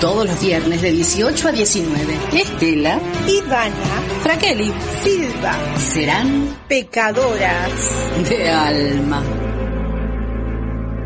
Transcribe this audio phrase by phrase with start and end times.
[0.00, 2.18] Todos los viernes de 18 a 19.
[2.32, 4.72] Estela, Ivana, Fraqueli,
[5.04, 7.90] Silva serán pecadoras.
[8.26, 9.22] de alma.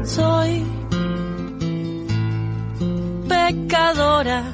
[0.05, 0.63] Soy
[3.29, 4.45] pecadora.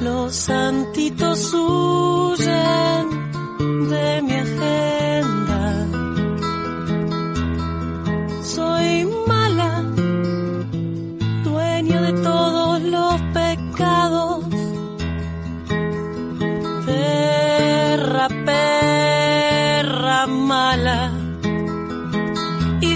[0.00, 3.08] Los santitos huyen
[3.88, 4.33] de mi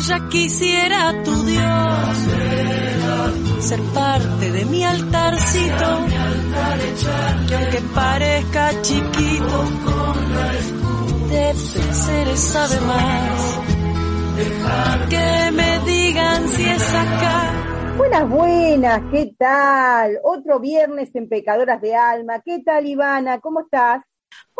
[0.08, 2.16] ya quisiera tu Dios
[3.60, 5.86] ser parte de mi altarcito
[7.46, 9.58] que aunque parezca chiquito
[11.28, 13.60] de placeres sabe más
[15.10, 17.64] que me digan si es acá
[17.98, 20.20] Buenas, buenas, ¿qué tal?
[20.22, 22.40] Otro viernes en Pecadoras de Alma.
[22.44, 23.40] ¿Qué tal, Ivana?
[23.40, 24.07] ¿Cómo estás?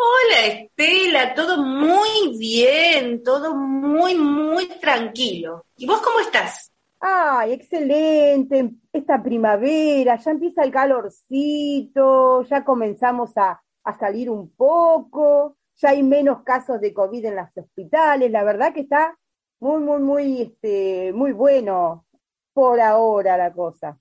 [0.01, 5.65] Hola Estela, todo muy bien, todo muy, muy tranquilo.
[5.77, 6.73] ¿Y vos cómo estás?
[7.01, 8.71] Ay, excelente.
[8.93, 16.05] Esta primavera, ya empieza el calorcito, ya comenzamos a, a salir un poco, ya hay
[16.05, 18.31] menos casos de COVID en los hospitales.
[18.31, 19.19] La verdad que está
[19.59, 22.07] muy, muy, muy, este, muy bueno
[22.53, 23.99] por ahora la cosa.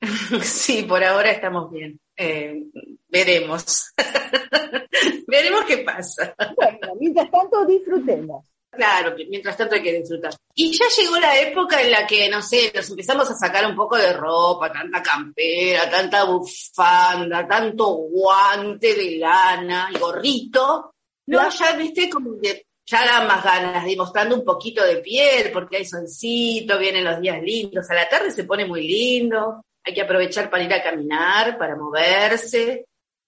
[0.42, 2.00] Sí, por ahora estamos bien.
[2.16, 2.62] Eh,
[3.08, 3.92] veremos.
[5.26, 6.34] veremos qué pasa.
[6.56, 8.44] Bueno, mientras tanto disfrutemos.
[8.70, 10.34] Claro, mientras tanto hay que disfrutar.
[10.54, 13.74] Y ya llegó la época en la que, no sé, nos empezamos a sacar un
[13.74, 20.92] poco de ropa, tanta campera, tanta bufanda, tanto guante de lana y gorrito.
[21.26, 24.98] No, ya viste como que ya dan más ganas de ir mostrando un poquito de
[24.98, 29.64] piel, porque hay solcito, vienen los días lindos, a la tarde se pone muy lindo,
[29.86, 32.86] hay que aprovechar para ir a caminar, para moverse,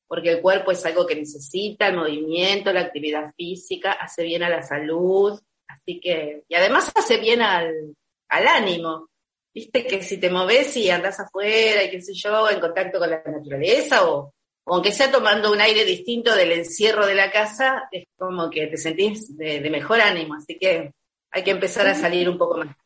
[0.09, 4.51] porque el cuerpo es algo que necesita, el movimiento, la actividad física, hace bien a
[4.51, 5.39] la salud,
[5.69, 7.95] así que, y además hace bien al,
[8.29, 9.09] al ánimo.
[9.55, 13.11] Viste que si te moves y andás afuera y qué sé yo, en contacto con
[13.11, 14.33] la naturaleza o,
[14.65, 18.67] o aunque sea tomando un aire distinto del encierro de la casa, es como que
[18.67, 20.93] te sentís de, de mejor ánimo, así que
[21.31, 22.77] hay que empezar a salir un poco más.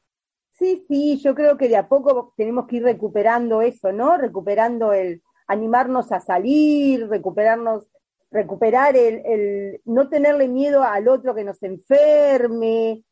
[0.63, 4.17] Sí, sí, yo creo que de a poco tenemos que ir recuperando eso, ¿no?
[4.17, 7.89] Recuperando el animarnos a salir, recuperarnos,
[8.31, 13.03] recuperar el, el no tenerle miedo al otro que nos enferme,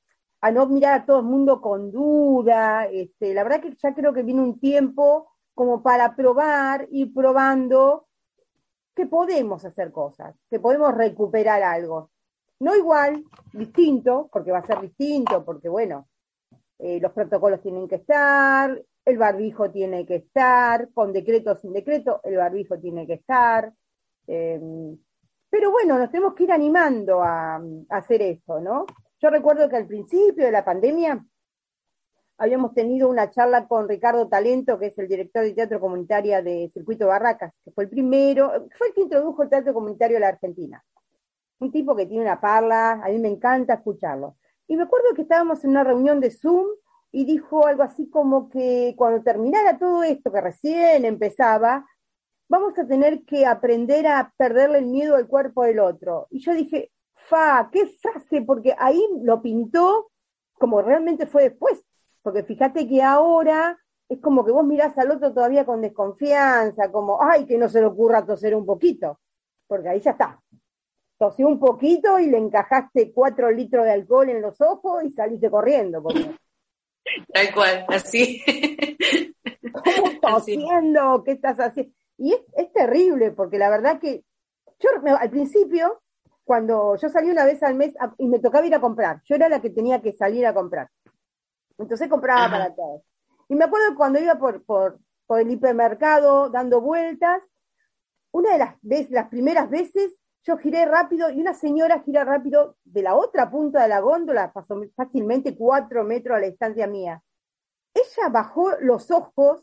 [0.41, 2.85] a no mirar a todo el mundo con duda.
[2.85, 8.07] Este, la verdad que ya creo que viene un tiempo como para probar, ir probando
[8.95, 12.13] que podemos hacer cosas, que podemos recuperar algo.
[12.61, 16.07] No igual, distinto, porque va a ser distinto, porque bueno,
[16.83, 21.73] eh, los protocolos tienen que estar, el barbijo tiene que estar, con decreto o sin
[21.73, 23.73] decreto, el barbijo tiene que estar.
[24.27, 24.61] eh,
[25.51, 28.87] pero bueno, nos tenemos que ir animando a, a hacer eso, ¿no?
[29.21, 31.25] Yo recuerdo que al principio de la pandemia
[32.39, 36.71] habíamos tenido una charla con Ricardo Talento, que es el director de teatro comunitaria de
[36.73, 40.29] Circuito Barracas, que fue el primero, fue el que introdujo el teatro comunitario a la
[40.29, 40.83] Argentina.
[41.59, 44.37] Un tipo que tiene una parla, a mí me encanta escucharlo.
[44.71, 46.65] Y me acuerdo que estábamos en una reunión de Zoom
[47.11, 51.85] y dijo algo así como que cuando terminara todo esto, que recién empezaba,
[52.49, 56.29] vamos a tener que aprender a perderle el miedo al cuerpo del otro.
[56.31, 60.13] Y yo dije, fa, qué frase, porque ahí lo pintó
[60.57, 61.85] como realmente fue después.
[62.23, 63.77] Porque fíjate que ahora
[64.09, 67.81] es como que vos mirás al otro todavía con desconfianza, como, ay, que no se
[67.81, 69.19] le ocurra toser un poquito,
[69.67, 70.41] porque ahí ya está.
[71.21, 75.51] Tosió un poquito y le encajaste cuatro litros de alcohol en los ojos y saliste
[75.51, 76.03] corriendo.
[76.03, 76.31] Porque,
[77.35, 78.43] Tal cual, así.
[79.71, 80.55] ¿Cómo Así.
[80.57, 81.23] tosiendo?
[81.23, 81.93] ¿Qué estás haciendo?
[82.17, 84.25] Y es, es terrible, porque la verdad que
[84.79, 84.89] yo
[85.19, 86.01] al principio,
[86.45, 89.35] cuando yo salí una vez al mes a- y me tocaba ir a comprar, yo
[89.35, 90.89] era la que tenía que salir a comprar.
[91.77, 92.51] Entonces compraba Ajá.
[92.51, 93.03] para todos.
[93.51, 97.43] Y me acuerdo cuando iba por, por, por el hipermercado dando vueltas,
[98.33, 102.77] una de las veces, las primeras veces, yo giré rápido y una señora gira rápido
[102.85, 107.23] de la otra punta de la góndola, pasó fácilmente cuatro metros a la distancia mía.
[107.93, 109.63] Ella bajó los ojos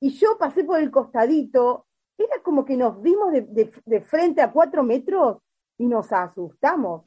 [0.00, 1.86] y yo pasé por el costadito.
[2.16, 5.38] Era como que nos vimos de, frente a cuatro metros
[5.78, 7.04] y nos asustamos.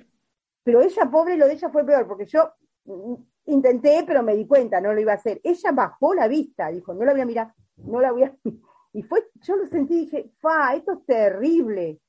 [0.63, 2.51] Pero ella, pobre, lo de ella fue peor, porque yo
[2.85, 3.15] mm,
[3.47, 5.41] intenté, pero me di cuenta, no lo iba a hacer.
[5.43, 8.35] Ella bajó la vista, dijo, no la voy a mirar, no la voy a...
[8.93, 12.01] Y fue, yo lo sentí y dije, fa, esto es terrible.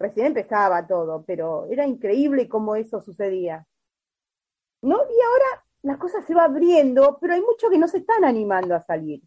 [0.00, 3.66] Recién empezaba todo, pero era increíble cómo eso sucedía.
[4.82, 4.96] ¿No?
[4.96, 8.74] Y ahora la cosa se va abriendo, pero hay muchos que no se están animando
[8.74, 9.22] a salir.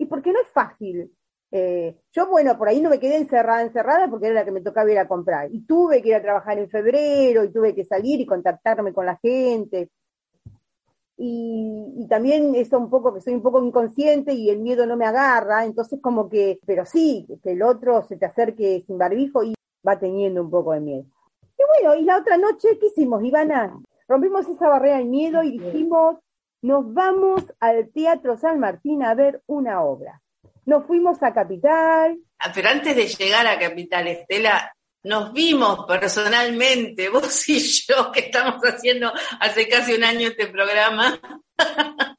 [0.00, 1.12] y porque no es fácil.
[1.50, 4.60] Eh, yo, bueno, por ahí no me quedé encerrada, encerrada, porque era la que me
[4.60, 5.52] tocaba ir a comprar.
[5.52, 9.06] Y tuve que ir a trabajar en febrero, y tuve que salir y contactarme con
[9.06, 9.90] la gente.
[11.16, 15.06] Y, también eso un poco, que soy un poco inconsciente y el miedo no me
[15.06, 19.54] agarra, entonces como que, pero sí, que el otro se te acerque sin barbijo y
[19.88, 21.04] va teniendo un poco de miedo.
[21.58, 23.76] Y bueno, y la otra noche, ¿qué hicimos, Ivana?
[24.06, 26.18] Rompimos esa barrera del miedo y dijimos,
[26.62, 30.20] nos vamos al Teatro San Martín a ver una obra.
[30.66, 32.18] Nos fuimos a Capital.
[32.38, 38.20] Ah, pero antes de llegar a Capital, Estela, nos vimos personalmente, vos y yo, que
[38.20, 41.18] estamos haciendo hace casi un año este programa.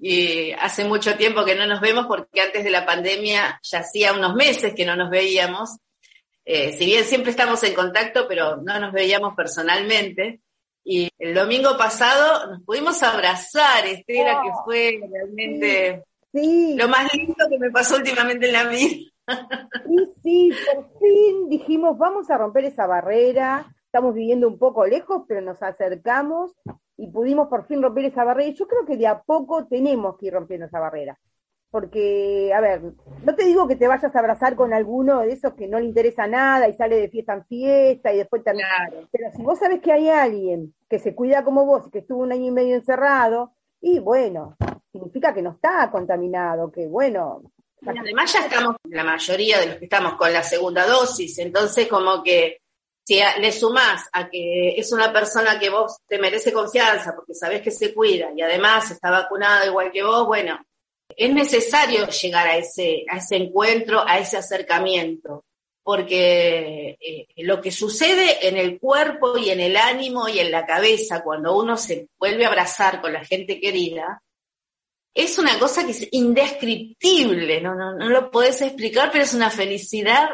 [0.00, 4.12] y hace mucho tiempo que no nos vemos porque antes de la pandemia ya hacía
[4.12, 5.78] unos meses que no nos veíamos.
[6.48, 10.40] Eh, si bien siempre estamos en contacto, pero no nos veíamos personalmente.
[10.84, 17.58] Y el domingo pasado nos pudimos abrazar, Estela, que fue realmente lo más lindo que
[17.58, 19.10] me pasó últimamente en la vida.
[19.86, 23.66] Sí, sí, por fin dijimos, vamos a romper esa barrera.
[23.86, 26.52] Estamos viviendo un poco lejos, pero nos acercamos
[26.96, 28.50] y pudimos por fin romper esa barrera.
[28.50, 31.18] Y yo creo que de a poco tenemos que ir rompiendo esa barrera.
[31.76, 32.80] Porque, a ver,
[33.22, 35.84] no te digo que te vayas a abrazar con alguno de esos que no le
[35.84, 38.66] interesa nada y sale de fiesta en fiesta y después termina.
[39.12, 42.22] Pero si vos sabes que hay alguien que se cuida como vos y que estuvo
[42.22, 43.52] un año y medio encerrado,
[43.82, 44.56] y bueno,
[44.90, 47.42] significa que no está contaminado, que bueno.
[47.86, 52.22] además ya estamos, la mayoría de los que estamos con la segunda dosis, entonces como
[52.22, 52.62] que
[53.04, 57.60] si le sumás a que es una persona que vos te merece confianza porque sabés
[57.60, 60.58] que se cuida y además está vacunada igual que vos, bueno,
[61.16, 65.44] es necesario llegar a ese, encuentro, a ese acercamiento,
[65.82, 70.66] porque eh, lo que sucede en el cuerpo y en el ánimo y en la
[70.66, 74.22] cabeza cuando uno se vuelve a abrazar con la gente querida,
[75.14, 79.50] es una cosa que es indescriptible, no, no, no lo podés explicar, pero es una
[79.50, 80.28] felicidad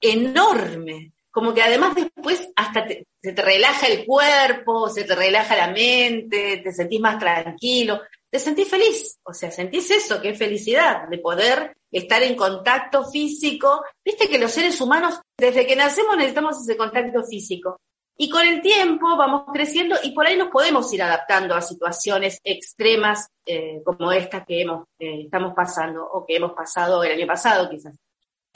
[0.00, 1.12] enorme.
[1.36, 6.62] Como que además después hasta se te relaja el cuerpo, se te relaja la mente,
[6.64, 8.00] te sentís más tranquilo,
[8.30, 9.18] te sentís feliz.
[9.22, 13.84] O sea, sentís eso, que es felicidad, de poder estar en contacto físico.
[14.02, 17.82] Viste que los seres humanos, desde que nacemos necesitamos ese contacto físico.
[18.16, 22.40] Y con el tiempo vamos creciendo y por ahí nos podemos ir adaptando a situaciones
[22.44, 27.26] extremas eh, como estas que hemos, eh, estamos pasando o que hemos pasado el año
[27.26, 27.94] pasado quizás.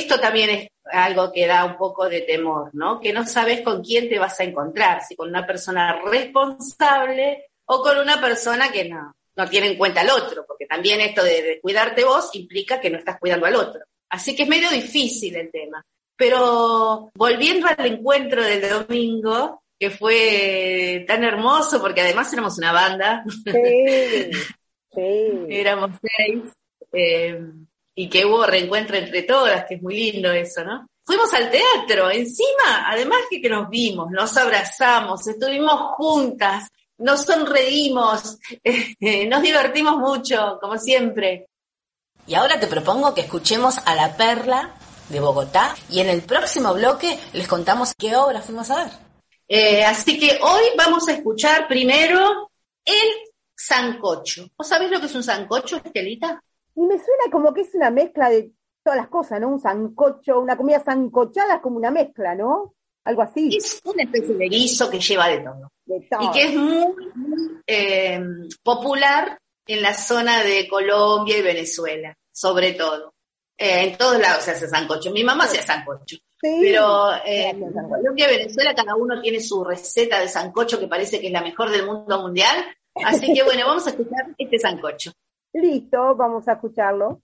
[0.00, 3.00] Esto también es algo que da un poco de temor, ¿no?
[3.00, 7.82] Que no sabes con quién te vas a encontrar, si con una persona responsable o
[7.82, 11.42] con una persona que no, no tiene en cuenta al otro, porque también esto de,
[11.42, 13.82] de cuidarte vos implica que no estás cuidando al otro.
[14.08, 15.84] Así que es medio difícil el tema.
[16.16, 23.24] Pero volviendo al encuentro del domingo, que fue tan hermoso, porque además éramos una banda.
[23.44, 24.30] Sí,
[24.94, 25.46] sí.
[25.48, 26.52] éramos seis.
[26.92, 27.40] Eh,
[28.00, 30.88] y que hubo reencuentro entre todas, que es muy lindo eso, ¿no?
[31.04, 38.38] Fuimos al teatro, encima, además que, que nos vimos, nos abrazamos, estuvimos juntas, nos sonreímos,
[39.28, 41.48] nos divertimos mucho, como siempre.
[42.26, 44.74] Y ahora te propongo que escuchemos a la perla
[45.10, 48.92] de Bogotá y en el próximo bloque les contamos qué obra fuimos a ver.
[49.46, 52.50] Eh, así que hoy vamos a escuchar primero
[52.82, 53.10] el
[53.54, 54.48] sancocho.
[54.56, 56.42] ¿Vos sabés lo que es un sancocho, Estelita?
[56.80, 59.48] Y me suena como que es una mezcla de todas las cosas, ¿no?
[59.48, 62.74] Un sancocho, una comida sancochada es como una mezcla, ¿no?
[63.04, 63.54] Algo así.
[63.54, 65.70] Es una especie de guiso que lleva de todo.
[66.20, 66.94] Y que es muy,
[67.66, 68.22] eh,
[68.62, 73.12] popular en la zona de Colombia y Venezuela, sobre todo.
[73.58, 75.10] Eh, en todos lados se hace sancocho.
[75.10, 76.16] Mi mamá hacía sancocho.
[76.40, 81.20] Pero eh, en Colombia y Venezuela cada uno tiene su receta de sancocho que parece
[81.20, 82.64] que es la mejor del mundo mundial.
[83.04, 85.12] Así que bueno, vamos a escuchar este sancocho.
[85.52, 87.22] Listo, vamos a escucharlo.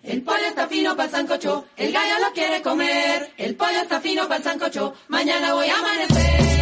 [0.00, 3.30] El pollo está fino para el sancocho, el gallo lo quiere comer.
[3.36, 6.52] El pollo está fino para el sancocho, mañana voy a amanecer.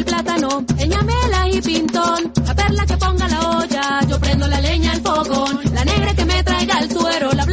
[0.00, 4.60] el plátano, el ñamela y pintón, la perla que ponga la olla, yo prendo la
[4.60, 7.44] leña al fogón, la negra que me traiga el suero, la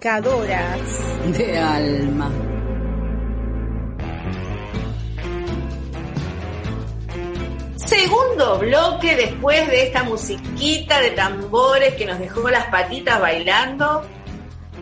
[0.00, 2.30] pecadoras de alma.
[7.76, 14.02] Segundo bloque después de esta musiquita de tambores que nos dejó las patitas bailando.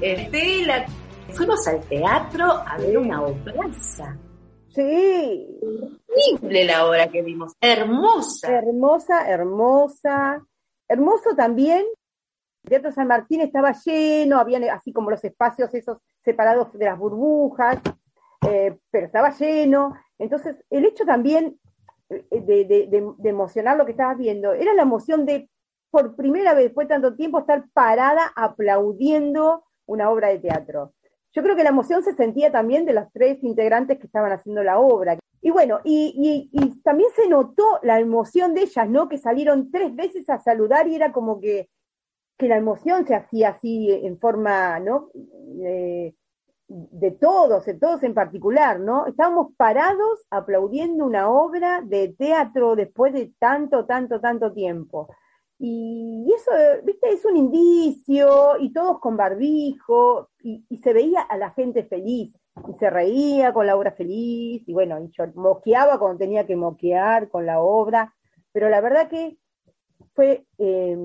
[0.00, 0.86] Estela,
[1.32, 4.16] fuimos al teatro a ver una obraza.
[4.68, 5.48] Sí.
[6.30, 7.54] Increíble la obra que vimos.
[7.60, 8.52] Hermosa.
[8.52, 10.46] Hermosa, hermosa.
[10.88, 11.84] Hermoso también.
[12.64, 16.98] El Teatro San Martín estaba lleno, habían así como los espacios esos separados de las
[16.98, 17.78] burbujas,
[18.48, 19.94] eh, pero estaba lleno.
[20.18, 21.58] Entonces, el hecho también
[22.10, 25.48] eh, de emocionar lo que estabas viendo era la emoción de,
[25.90, 30.92] por primera vez después de tanto tiempo, estar parada aplaudiendo una obra de teatro.
[31.32, 34.62] Yo creo que la emoción se sentía también de los tres integrantes que estaban haciendo
[34.62, 35.18] la obra.
[35.40, 39.08] Y bueno, y, y, y, también se notó la emoción de ellas, ¿no?
[39.08, 41.68] Que salieron tres veces a saludar y era como que,
[42.38, 45.10] que la emoción se hacía así en forma, ¿no?
[46.68, 49.06] De todos, de todos en particular, ¿no?
[49.06, 55.08] Estábamos parados aplaudiendo una obra de teatro después de tanto, tanto, tanto tiempo.
[55.58, 56.52] Y eso,
[56.84, 61.82] viste, es un indicio, y todos con barbijo, y, y, se veía a la gente
[61.82, 62.32] feliz,
[62.68, 66.54] y se reía con la obra feliz, y bueno, y yo moqueaba cuando tenía que
[66.54, 68.14] moquear con la obra,
[68.52, 69.36] pero la verdad que
[70.14, 70.96] fue, eh,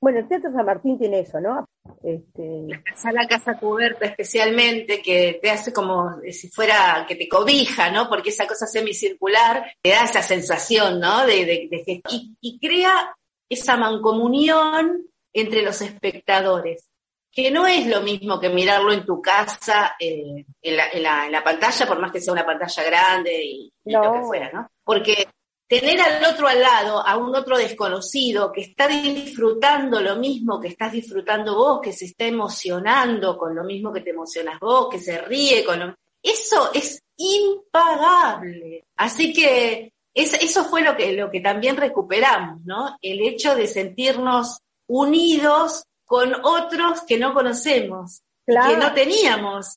[0.00, 1.68] bueno, el Teatro San Martín tiene eso, ¿no?
[2.02, 2.66] Este...
[2.68, 8.08] La sala casa cubierta especialmente, que te hace como si fuera, que te cobija, ¿no?
[8.08, 11.26] Porque esa cosa semicircular te da esa sensación, ¿no?
[11.26, 13.14] De, de, de y, y crea
[13.50, 16.88] esa mancomunión entre los espectadores,
[17.30, 21.26] que no es lo mismo que mirarlo en tu casa, eh, en, la, en, la,
[21.26, 24.02] en, la, pantalla, por más que sea una pantalla grande y, no.
[24.02, 24.68] y, lo que fuera, ¿no?
[24.82, 25.28] Porque
[25.70, 30.66] tener al otro al lado, a un otro desconocido, que está disfrutando lo mismo que
[30.66, 34.98] estás disfrutando vos, que se está emocionando con lo mismo que te emocionas vos, que
[34.98, 35.94] se ríe con lo...
[36.20, 38.84] Eso es impagable.
[38.96, 42.98] Así que es, eso fue lo que, lo que también recuperamos, ¿no?
[43.00, 44.58] El hecho de sentirnos
[44.88, 48.70] unidos con otros que no conocemos, claro.
[48.70, 49.76] que no teníamos.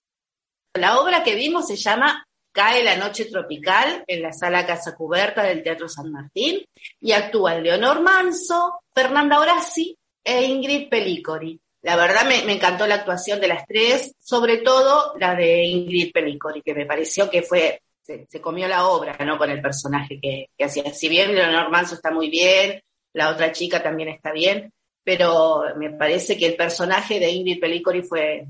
[0.74, 5.42] La obra que vimos se llama Cae la noche tropical en la sala Casa Cubierta
[5.42, 6.64] del Teatro San Martín
[7.02, 11.60] y actúan Leonor Manso, Fernanda Orasi e Ingrid Pelicori.
[11.82, 16.62] La verdad me, encantó la actuación de las tres, sobre todo la de Ingrid Pelicori,
[16.62, 19.38] que me pareció que fue se, se, comió la obra, ¿no?
[19.40, 20.94] Con el personaje que, que hacía.
[20.94, 22.84] Si bien Leonor Manso está muy bien,
[23.14, 24.72] la otra chica también está bien,
[25.04, 28.46] pero me parece que el personaje de Ingrid Pelicori fue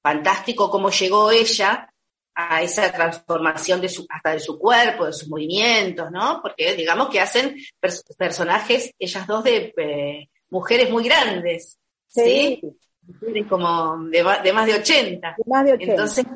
[0.00, 1.92] fantástico, cómo llegó ella
[2.40, 6.38] a esa transformación de su, hasta de su cuerpo, de sus movimientos, ¿no?
[6.40, 11.76] Porque digamos que hacen pers personajes, ellas dos, de eh, mujeres muy grandes,
[12.06, 12.60] ¿sí?
[13.20, 13.42] ¿sí?
[13.48, 15.34] Como de, de, más de 80.
[15.36, 15.90] De más de 80.
[15.90, 16.26] Entonces,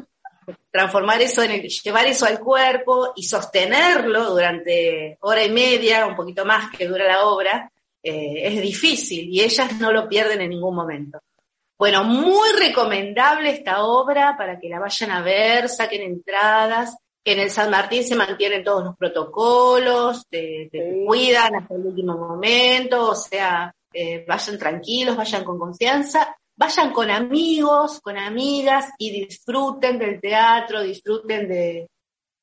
[0.72, 6.16] transformar eso en el, llevar eso al cuerpo y sostenerlo durante hora y media, un
[6.16, 7.70] poquito más que dura la obra,
[8.02, 11.20] eh, es difícil y ellas no lo pierden en ningún momento.
[11.82, 16.96] Bueno, muy recomendable esta obra para que la vayan a ver, saquen entradas.
[17.24, 21.04] En el San Martín se mantienen todos los protocolos, te, te sí.
[21.04, 27.10] cuidan hasta el último momento, o sea, eh, vayan tranquilos, vayan con confianza vayan con
[27.10, 31.88] amigos, con amigas y disfruten del teatro, disfruten de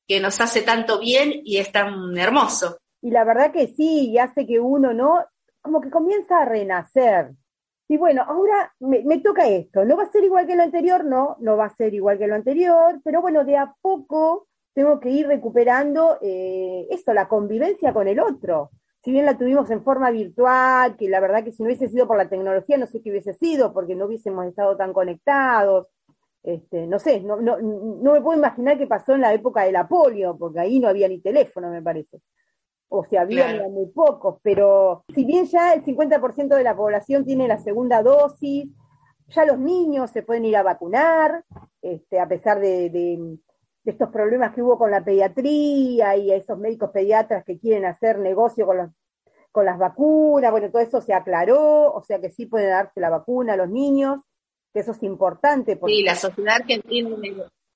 [0.06, 2.76] que nos hace tanto bien y es tan hermoso.
[3.00, 5.14] Y la verdad que sí, y hace que uno, ¿no?
[5.62, 7.30] Como que comienza a renacer.
[7.90, 9.84] Y bueno, ahora me, toca esto.
[9.84, 12.28] No va a ser igual que lo anterior, no, no va a ser igual que
[12.28, 17.92] lo anterior, pero bueno, de a poco tengo que ir recuperando eh, esto, la convivencia
[17.92, 18.70] con el otro
[19.02, 22.06] si bien la tuvimos en forma virtual, que la verdad que si no hubiese sido
[22.06, 25.86] por la tecnología, no sé qué hubiese sido, porque no hubiésemos estado tan conectados,
[26.42, 29.72] este, no sé, no, no, no me puedo imaginar qué pasó en la época de
[29.72, 32.20] la polio, porque ahí no había ni teléfono, me parece.
[32.92, 33.70] O sea, había claro.
[33.70, 38.68] muy pocos, pero si bien ya el 50% de la población tiene la segunda dosis,
[39.28, 41.44] ya los niños se pueden ir a vacunar,
[41.80, 43.38] este, a pesar de, de
[43.84, 47.86] de estos problemas que hubo con la pediatría y a esos médicos pediatras que quieren
[47.86, 48.90] hacer negocio con, los,
[49.52, 53.10] con las vacunas, bueno, todo eso se aclaró, o sea que sí pueden darse la
[53.10, 54.20] vacuna a los niños,
[54.72, 55.76] que eso es importante.
[55.76, 55.94] Porque...
[55.94, 57.16] Sí, la Sociedad Argentina,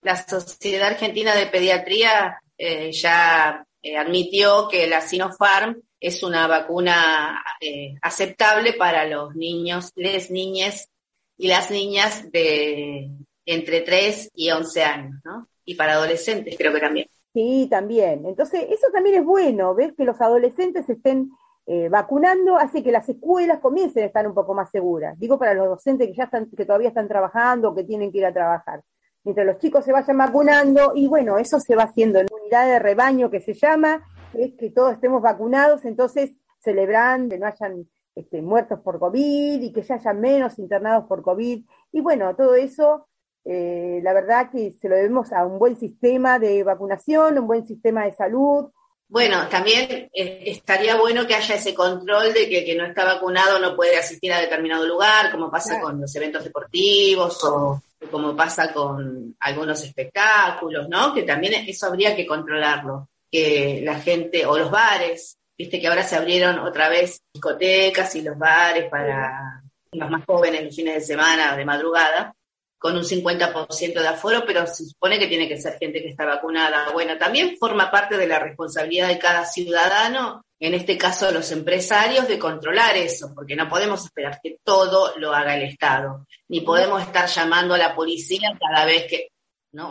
[0.03, 7.45] la Sociedad Argentina de Pediatría eh, ya eh, admitió que la Sinopharm es una vacuna
[7.61, 10.89] eh, aceptable para los niños, les niñas
[11.37, 13.11] y las niñas de
[13.45, 15.49] entre 3 y 11 años, ¿no?
[15.67, 17.07] y para adolescentes creo que también.
[17.35, 18.25] Sí, también.
[18.25, 19.93] Entonces, eso también es bueno, ¿ves?
[19.95, 21.31] Que los adolescentes estén
[21.67, 25.19] eh, vacunando hace que las escuelas comiencen a estar un poco más seguras.
[25.19, 28.19] Digo para los docentes que ya están, que todavía están trabajando o que tienen que
[28.19, 28.83] ir a trabajar.
[29.25, 32.79] Mientras los chicos se vayan vacunando, y bueno, eso se va haciendo en unidad de
[32.79, 37.89] rebaño que se llama, que es que todos estemos vacunados, entonces celebran que no hayan
[38.15, 41.65] este, muertos por COVID y que ya haya menos internados por COVID.
[41.93, 43.09] Y bueno, todo eso,
[43.45, 47.67] eh, la verdad que se lo debemos a un buen sistema de vacunación, un buen
[47.67, 48.71] sistema de salud,
[49.07, 53.05] bueno, también eh, estaría bueno que haya ese control de que el que no está
[53.05, 58.37] vacunado no puede asistir a determinado lugar, como pasa con los eventos deportivos o como
[58.37, 61.15] pasa con algunos espectáculos, ¿no?
[61.15, 66.03] Que también eso habría que controlarlo, que la gente, o los bares, viste que ahora
[66.03, 69.63] se abrieron otra vez discotecas y los bares para
[69.93, 72.35] los más jóvenes los fines de semana, de madrugada,
[72.79, 76.27] con un 50% de aforo, pero se supone que tiene que ser gente que está
[76.27, 76.91] vacunada.
[76.93, 82.27] Bueno, también forma parte de la responsabilidad de cada ciudadano, en este caso los empresarios,
[82.27, 87.03] de controlar eso, porque no podemos esperar que todo lo haga el Estado, ni podemos
[87.03, 89.29] estar llamando a la policía cada vez que...
[89.73, 89.91] ¿no?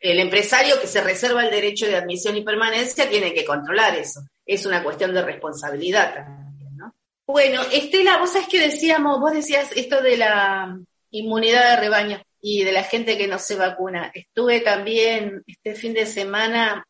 [0.00, 4.20] El empresario que se reserva el derecho de admisión y permanencia tiene que controlar eso.
[4.44, 6.94] Es una cuestión de responsabilidad también, ¿no?
[7.26, 10.78] Bueno, Estela, vos sabés que decíamos, vos decías esto de la
[11.10, 14.12] inmunidad de rebaño y de la gente que no se vacuna.
[14.14, 16.86] Estuve también este fin de semana,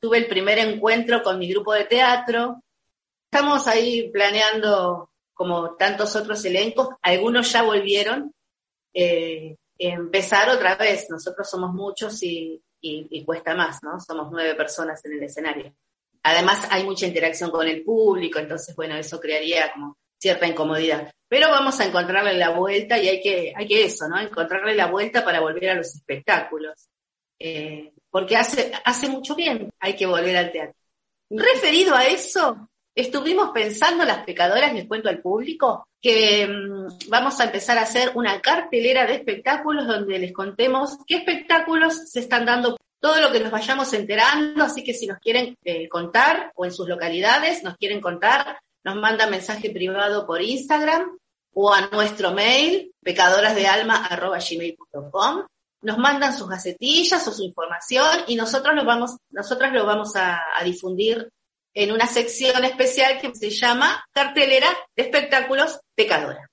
[0.00, 2.62] tuve el primer encuentro con mi grupo de teatro.
[3.30, 8.32] Estamos ahí planeando, como tantos otros elencos, algunos ya volvieron,
[8.94, 11.06] eh, empezar otra vez.
[11.10, 12.62] Nosotros somos muchos y,
[13.24, 13.98] cuesta más, ¿no?
[14.00, 15.74] Somos nueve personas en el escenario.
[16.22, 19.72] Además hay mucha interacción con el público, entonces, bueno, eso crearía
[20.18, 21.10] cierta incomodidad.
[21.28, 24.18] Pero vamos a encontrarle la vuelta y hay que, hay que eso, ¿no?
[24.18, 26.88] Encontrarle la vuelta para volver a los espectáculos.
[27.38, 30.74] Eh, porque hace, hace mucho bien, hay que volver al teatro.
[31.28, 37.44] Referido a eso, estuvimos pensando las pecadoras, les cuento al público, que mm, vamos a
[37.44, 42.78] empezar a hacer una cartelera de espectáculos donde les contemos qué espectáculos se están dando,
[43.00, 46.72] todo lo que nos vayamos enterando, así que si nos quieren eh, contar o en
[46.72, 51.18] sus localidades nos quieren contar, nos manda mensaje privado por Instagram
[51.52, 55.44] o a nuestro mail, pecadorasdealma.gmail.com.
[55.82, 60.40] Nos mandan sus gacetillas o su información y nosotros lo vamos, nosotras lo vamos a,
[60.64, 61.28] difundir
[61.74, 66.48] en una sección especial que se llama Cartelera de Espectáculos Pecadora.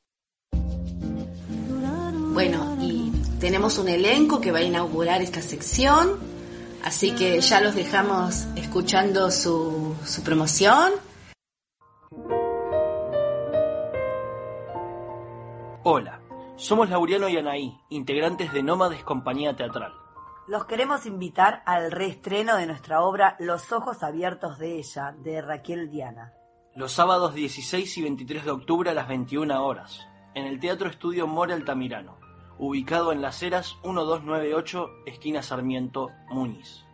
[2.34, 6.20] Bueno, y tenemos un elenco que va a inaugurar esta sección,
[6.84, 10.94] así que ya los dejamos escuchando su, su promoción
[15.86, 16.18] Hola,
[16.56, 19.94] somos Lauriano y Anaí, integrantes de Nómades Compañía Teatral.
[20.48, 25.90] Los queremos invitar al reestreno de nuestra obra Los ojos abiertos de ella, de Raquel
[25.90, 26.34] Diana.
[26.76, 31.28] Los sábados 16 y 23 de octubre a las 21 horas, en el Teatro Estudio
[31.28, 32.18] More Altamirano,
[32.58, 36.86] ubicado en Las Heras 1298, esquina Sarmiento, Muñiz.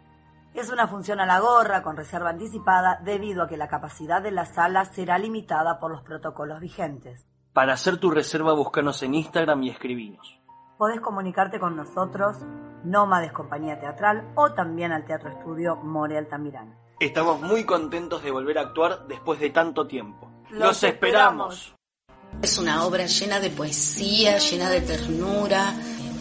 [0.53, 4.31] Es una función a la gorra con reserva anticipada debido a que la capacidad de
[4.31, 7.25] la sala será limitada por los protocolos vigentes.
[7.53, 10.39] Para hacer tu reserva, búscanos en Instagram y escribinos.
[10.77, 12.37] Podés comunicarte con nosotros,
[12.83, 16.73] Nómades Compañía Teatral o también al Teatro Estudio More Altamirano.
[16.99, 20.29] Estamos muy contentos de volver a actuar después de tanto tiempo.
[20.51, 21.75] ¡Los, esperamos!
[22.41, 25.73] Es una obra llena de poesía, llena de ternura.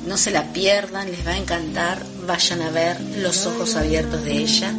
[0.07, 1.99] No se la pierdan, les va a encantar.
[2.27, 4.73] Vayan a ver Los ojos abiertos de ella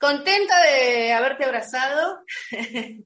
[0.00, 3.04] Contenta de haberte abrazado, eh,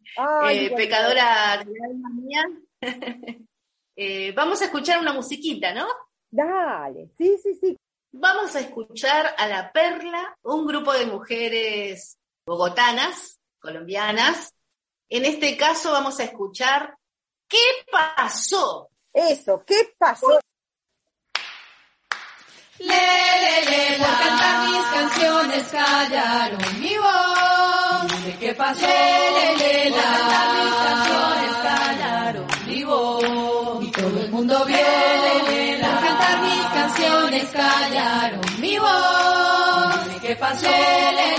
[0.76, 2.44] pecadora de alma mía.
[3.96, 5.86] Eh, vamos a escuchar una musiquita, ¿no?
[6.28, 7.78] Dale, sí, sí, sí.
[8.10, 14.52] Vamos a escuchar a La Perla, un grupo de mujeres bogotanas, colombianas.
[15.08, 16.98] En este caso vamos a escuchar
[17.48, 18.90] ¿Qué pasó?
[19.12, 20.40] Eso, ¿qué pasó?
[22.78, 28.24] Le, le, le, por cantar mis canciones callaron mi voz.
[28.24, 28.80] ¿De qué pasó?
[28.80, 33.84] Le, le, le, por cantar mis canciones callaron mi voz.
[33.84, 34.76] Y todo el mundo vio.
[34.76, 40.06] Le, le, le, por cantar mis canciones callaron mi voz.
[40.08, 40.62] ¿De qué pasó?
[40.66, 41.33] Le, le,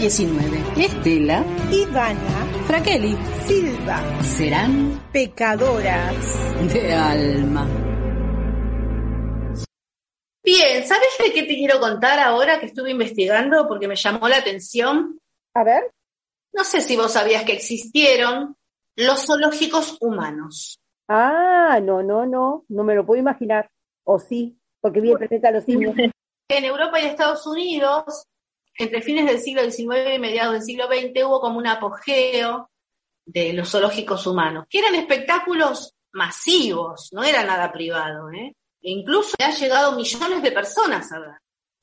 [0.00, 0.82] 19.
[0.82, 3.14] Estela Ivana Fraqueli
[3.46, 6.14] Silva, serán pecadoras.
[6.72, 7.68] de alma.
[10.42, 14.38] Bien, ¿sabes de qué te quiero contar ahora que estuve investigando porque me llamó la
[14.38, 15.20] atención?
[15.54, 15.90] A ver,
[16.54, 18.56] No sé si vos sabías que existieron
[18.96, 20.80] los zoológicos humanos.
[21.08, 23.68] ah, no, no, no, no me lo puedo imaginar.
[24.04, 25.94] O sí, porque vi el planeta de los simios.
[26.52, 28.24] En Europa y Estados Unidos,
[28.80, 32.70] entre fines del siglo XIX y mediados del siglo XX, hubo como un apogeo
[33.26, 38.30] de los zoológicos humanos, que eran espectáculos masivos, no era nada privado.
[38.30, 38.54] ¿eh?
[38.82, 41.34] E incluso ha llegado millones de personas a ver.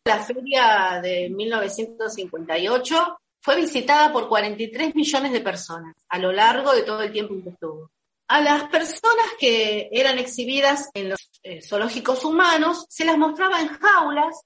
[0.06, 6.84] La feria de 1958 fue visitada por 43 millones de personas a lo largo de
[6.84, 7.92] todo el tiempo que estuvo.
[8.30, 13.68] A las personas que eran exhibidas en los eh, zoológicos humanos se las mostraba en
[13.68, 14.42] jaulas,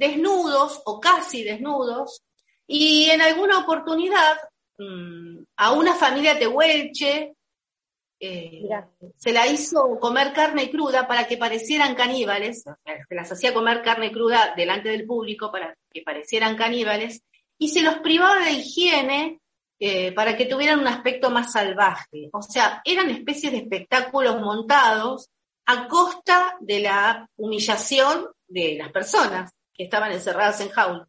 [0.00, 2.22] desnudos o casi desnudos,
[2.66, 4.38] y en alguna oportunidad
[4.78, 7.34] mm, a una familia tehuelche
[8.18, 8.62] eh,
[9.16, 14.10] se la hizo comer carne cruda para que parecieran caníbales, se las hacía comer carne
[14.10, 17.22] cruda delante del público para que parecieran caníbales,
[17.58, 19.40] y se los privaba de higiene
[19.78, 22.30] eh, para que tuvieran un aspecto más salvaje.
[22.32, 25.28] O sea, eran especies de espectáculos montados
[25.66, 29.52] a costa de la humillación de las personas
[29.82, 31.08] estaban encerradas en jaulas.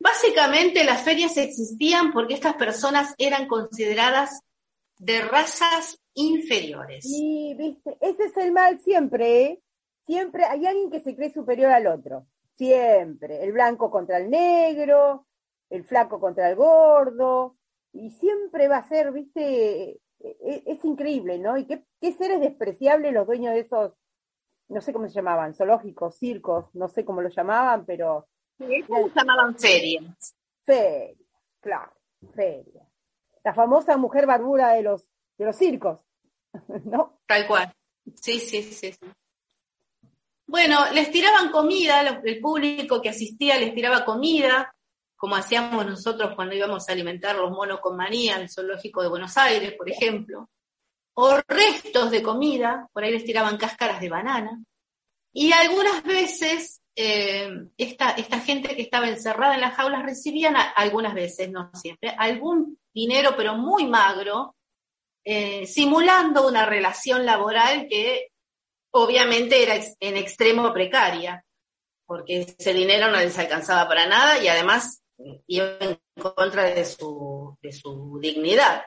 [0.00, 4.42] Básicamente las ferias existían porque estas personas eran consideradas
[4.96, 7.04] de razas inferiores.
[7.06, 9.62] Y, viste, ese es el mal siempre, ¿eh?
[10.06, 12.26] Siempre hay alguien que se cree superior al otro.
[12.56, 13.44] Siempre.
[13.44, 15.26] El blanco contra el negro,
[15.70, 17.56] el flaco contra el gordo.
[17.92, 21.56] Y siempre va a ser, viste, e- e- es, increíble, ¿no?
[21.56, 23.92] Y qué, qué seres despreciables los dueños de esos,
[24.68, 28.28] no sé cómo se llamaban, zoológicos, circos, no sé cómo lo llamaban, pero
[28.58, 30.36] Estos se llamaban ferias.
[30.64, 31.14] feria,
[31.60, 31.92] claro,
[32.34, 32.82] feria.
[33.44, 36.00] La famosa mujer barbura de los, de los circos,
[36.84, 37.20] ¿no?
[37.26, 37.72] Tal cual.
[38.14, 38.98] Sí, sí, sí, sí.
[40.46, 44.74] Bueno, les tiraban comida, el público que asistía les tiraba comida,
[45.14, 49.08] como hacíamos nosotros cuando íbamos a alimentar los monos con manía en el zoológico de
[49.08, 50.48] Buenos Aires, por ejemplo.
[51.20, 54.62] O restos de comida, por ahí les tiraban cáscaras de banana.
[55.32, 61.14] Y algunas veces eh, esta, esta gente que estaba encerrada en las jaulas recibían, algunas
[61.14, 64.54] veces, no siempre, algún dinero, pero muy magro,
[65.24, 68.28] eh, simulando una relación laboral que
[68.92, 71.44] obviamente era en extremo precaria,
[72.06, 75.02] porque ese dinero no les alcanzaba para nada y además
[75.48, 78.84] iba en contra de su, de su dignidad.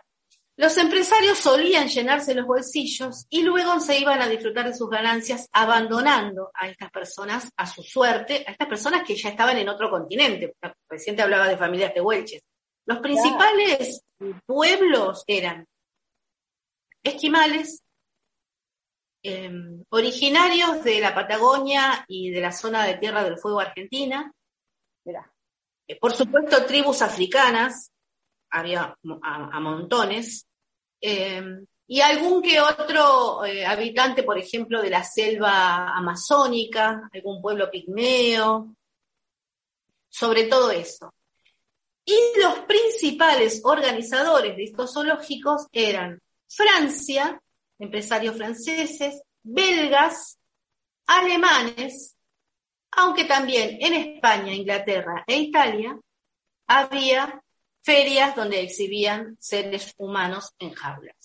[0.58, 5.48] Los empresarios solían llenarse los bolsillos y luego se iban a disfrutar de sus ganancias
[5.52, 9.90] abandonando a estas personas a su suerte, a estas personas que ya estaban en otro
[9.90, 10.56] continente.
[10.90, 12.42] Recién te hablaba de familias tehuelches.
[12.86, 14.04] Los principales
[14.46, 15.66] pueblos eran
[17.04, 17.84] esquimales,
[19.24, 19.52] eh,
[19.90, 24.32] originarios de la Patagonia y de la zona de Tierra del Fuego argentina,
[25.88, 27.92] eh, por supuesto tribus africanas,
[28.52, 30.46] había a, montones,
[31.02, 31.42] eh,
[31.88, 38.76] y algún que otro eh, habitante, por ejemplo, de la selva amazónica, algún pueblo pigmeo,
[40.08, 41.14] sobre todo eso.
[42.06, 47.42] Y los principales organizadores de estos zoológicos eran Francia,
[47.78, 50.38] empresarios franceses, belgas,
[51.08, 52.16] alemanes,
[52.92, 56.00] aunque también en España, Inglaterra e Italia
[56.68, 57.42] había
[57.84, 61.16] ferias donde exhibían seres humanos en jaulas.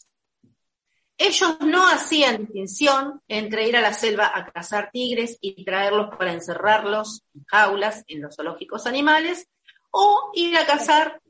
[1.18, 6.32] Ellos no hacían distinción entre ir a la selva a cazar tigres y traerlos para
[6.32, 9.48] encerrarlos en jaulas en los zoológicos animales,
[9.90, 11.20] o ir a cazar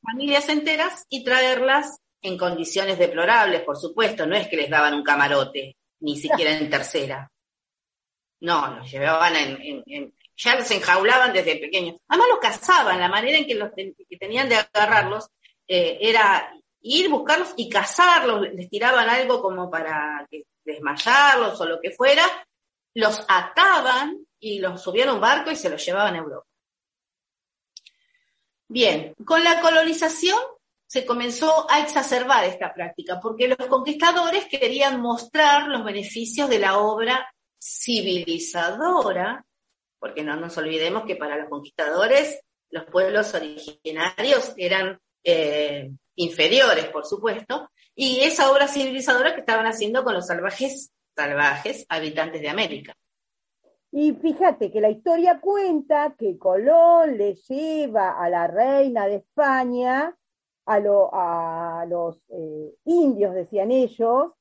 [0.00, 5.02] familias enteras y traerlas en condiciones deplorables, por supuesto, no es que les daban un
[5.02, 7.30] camarote, ni siquiera en tercera.
[8.40, 11.96] No, los llevaban en, en- ya los enjaulaban desde pequeños.
[12.08, 15.28] Además los cazaban, la manera en que, los que tenían de agarrarlos
[15.66, 20.26] eh, era ir, buscarlos y cazarlos, les tiraban algo como para
[20.64, 22.24] desmayarlos o lo que fuera,
[22.94, 26.46] los ataban y los subían a un barco y se los llevaban a Europa.
[28.68, 30.38] Bien, con la colonización
[30.86, 36.78] se comenzó a exacerbar esta práctica, porque los conquistadores querían mostrar los beneficios de la
[36.78, 39.44] obra civilizadora,
[40.06, 42.40] porque no nos olvidemos que para los conquistadores
[42.70, 50.04] los pueblos originarios eran eh, inferiores, por supuesto, y esa obra civilizadora que estaban haciendo
[50.04, 52.94] con los salvajes, salvajes habitantes de América.
[53.90, 60.14] Y fíjate que la historia cuenta que Colón le lleva a la reina de España,
[60.66, 64.32] a, lo- a los eh, indios, decían ellos,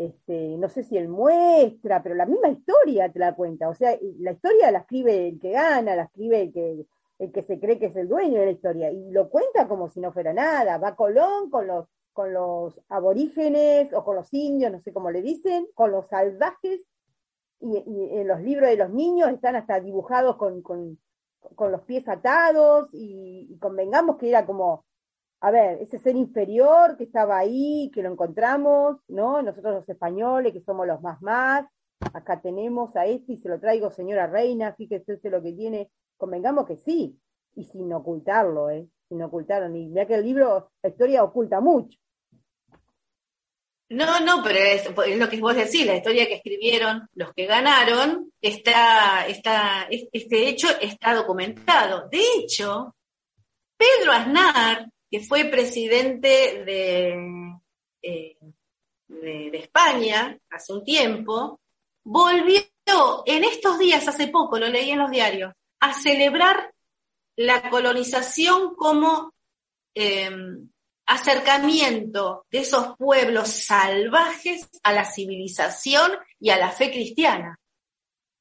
[0.00, 3.68] este, no sé si él muestra, pero la misma historia te la cuenta.
[3.68, 6.86] O sea, la historia la escribe el que gana, la escribe el que,
[7.18, 9.90] el que se cree que es el dueño de la historia, y lo cuenta como
[9.90, 10.78] si no fuera nada.
[10.78, 15.20] Va Colón con los, con los aborígenes o con los indios, no sé cómo le
[15.20, 16.80] dicen, con los salvajes,
[17.60, 20.98] y, en los libros de los niños están hasta dibujados con, con,
[21.56, 24.86] con los pies atados y convengamos que era como,
[25.42, 29.40] a ver, ese ser inferior que estaba ahí, que lo encontramos, ¿no?
[29.42, 31.64] Nosotros los españoles, que somos los más más,
[32.12, 35.90] acá tenemos a este y se lo traigo, señora reina, fíjese usted lo que tiene,
[36.16, 37.18] convengamos que sí,
[37.54, 38.86] y sin ocultarlo, ¿eh?
[39.08, 41.98] Sin ocultarlo, y mira que el libro, la historia oculta mucho.
[43.88, 47.46] No, no, pero es, es lo que vos decís, la historia que escribieron los que
[47.46, 52.08] ganaron, está, está, es- este hecho está documentado.
[52.08, 52.94] De hecho,
[53.76, 57.58] Pedro Aznar, que fue presidente de,
[58.02, 58.38] eh,
[59.08, 61.60] de, de España hace un tiempo,
[62.04, 62.60] volvió
[63.26, 66.72] en estos días, hace poco, lo leí en los diarios, a celebrar
[67.36, 69.32] la colonización como
[69.94, 70.30] eh,
[71.06, 77.58] acercamiento de esos pueblos salvajes a la civilización y a la fe cristiana.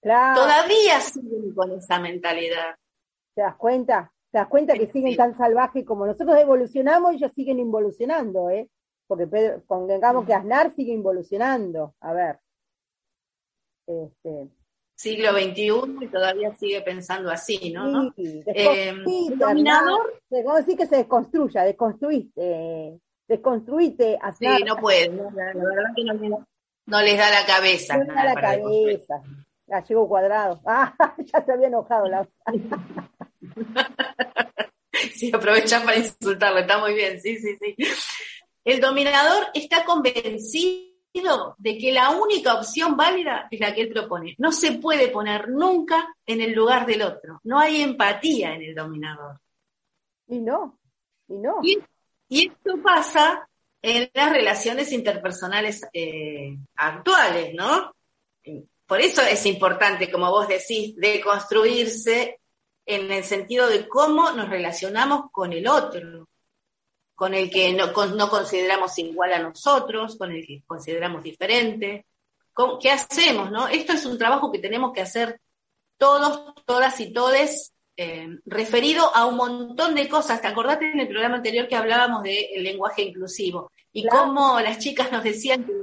[0.01, 2.75] Claro, Todavía siguen con esa mentalidad.
[3.35, 4.11] ¿te das cuenta?
[4.31, 8.69] ¿Te das cuenta que siguen tan salvajes como nosotros evolucionamos y ellos siguen involucionando, ¿eh?
[9.07, 11.95] Porque Pedro, convengamos que Aznar sigue involucionando.
[12.01, 12.39] A ver.
[13.87, 14.47] Este,
[14.95, 18.11] Siglo XXI y todavía sigue pensando así, ¿no?
[18.15, 24.57] sí, Eh, el dominador, a decir que se desconstruya, desconstruiste, desconstruiste Aznar.
[24.57, 26.29] sí, no puede, no, la, la verdad que no, le-
[26.85, 27.97] no les da la cabeza.
[27.97, 29.23] No le da la cabeza.
[29.67, 30.59] Ya llegó cuadrado.
[30.65, 32.27] Ah, ya se había enojado la
[35.13, 37.75] Sí, aprovechan para insultarlo, está muy bien, sí, sí, sí.
[38.65, 44.35] El dominador está convencido de que la única opción válida es la que él propone.
[44.37, 47.39] No se puede poner nunca en el lugar del otro.
[47.43, 49.39] No hay empatía en el dominador.
[50.27, 50.79] Y no,
[51.27, 51.59] y no.
[51.63, 51.79] Y,
[52.27, 53.47] y esto pasa
[53.81, 57.93] en las relaciones interpersonales eh, actuales, ¿no?
[58.85, 62.38] Por eso es importante, como vos decís, deconstruirse
[62.89, 66.27] en el sentido de cómo nos relacionamos con el otro,
[67.13, 72.05] con el que no, con- no consideramos igual a nosotros, con el que consideramos diferente.
[72.51, 73.67] ¿Cómo- ¿Qué hacemos, no?
[73.67, 75.39] Esto es un trabajo que tenemos que hacer
[75.99, 80.41] todos, todas y todes, eh, referido a un montón de cosas.
[80.41, 83.71] ¿Te acordate en el programa anterior que hablábamos del lenguaje inclusivo?
[83.91, 84.19] Y Claro.
[84.25, 85.73] cómo las chicas nos decían que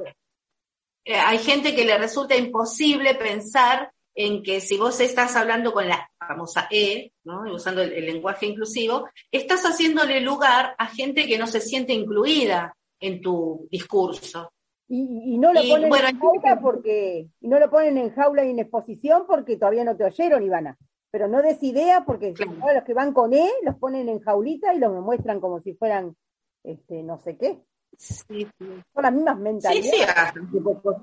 [1.04, 5.86] eh, hay gente que le resulta imposible pensar en que si vos estás hablando con
[5.88, 7.42] la famosa E, ¿no?
[7.52, 12.76] Usando el, el lenguaje inclusivo, estás haciéndole lugar a gente que no se siente incluida
[13.00, 14.52] en tu discurso.
[14.88, 18.10] Y, y no lo Y, ponen bueno, en jaula porque, y no lo ponen en
[18.14, 20.76] jaula y en exposición porque todavía no te oyeron, Ivana.
[21.10, 22.52] Pero no des idea porque Claro.
[22.74, 26.14] los que van con E los ponen en jaulita y los muestran como si fueran
[26.62, 27.62] este no sé qué.
[27.96, 28.66] Sí, sí.
[28.92, 29.90] Son las mismas mentalidades.
[29.90, 30.96] sí, hasta hace pocos,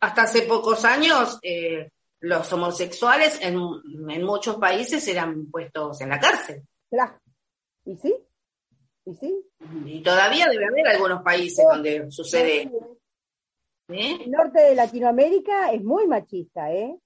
[0.00, 1.90] hasta hace pocos años eh,
[2.24, 3.58] los homosexuales en,
[4.08, 6.62] en muchos países eran puestos en la cárcel.
[6.88, 7.18] Claro.
[7.84, 8.14] ¿Y sí?
[9.04, 9.44] ¿Y sí?
[9.84, 12.62] Y todavía debe haber algunos países donde sucede.
[13.88, 14.18] ¿eh?
[14.24, 16.98] El norte de Latinoamérica es muy machista, ¿eh?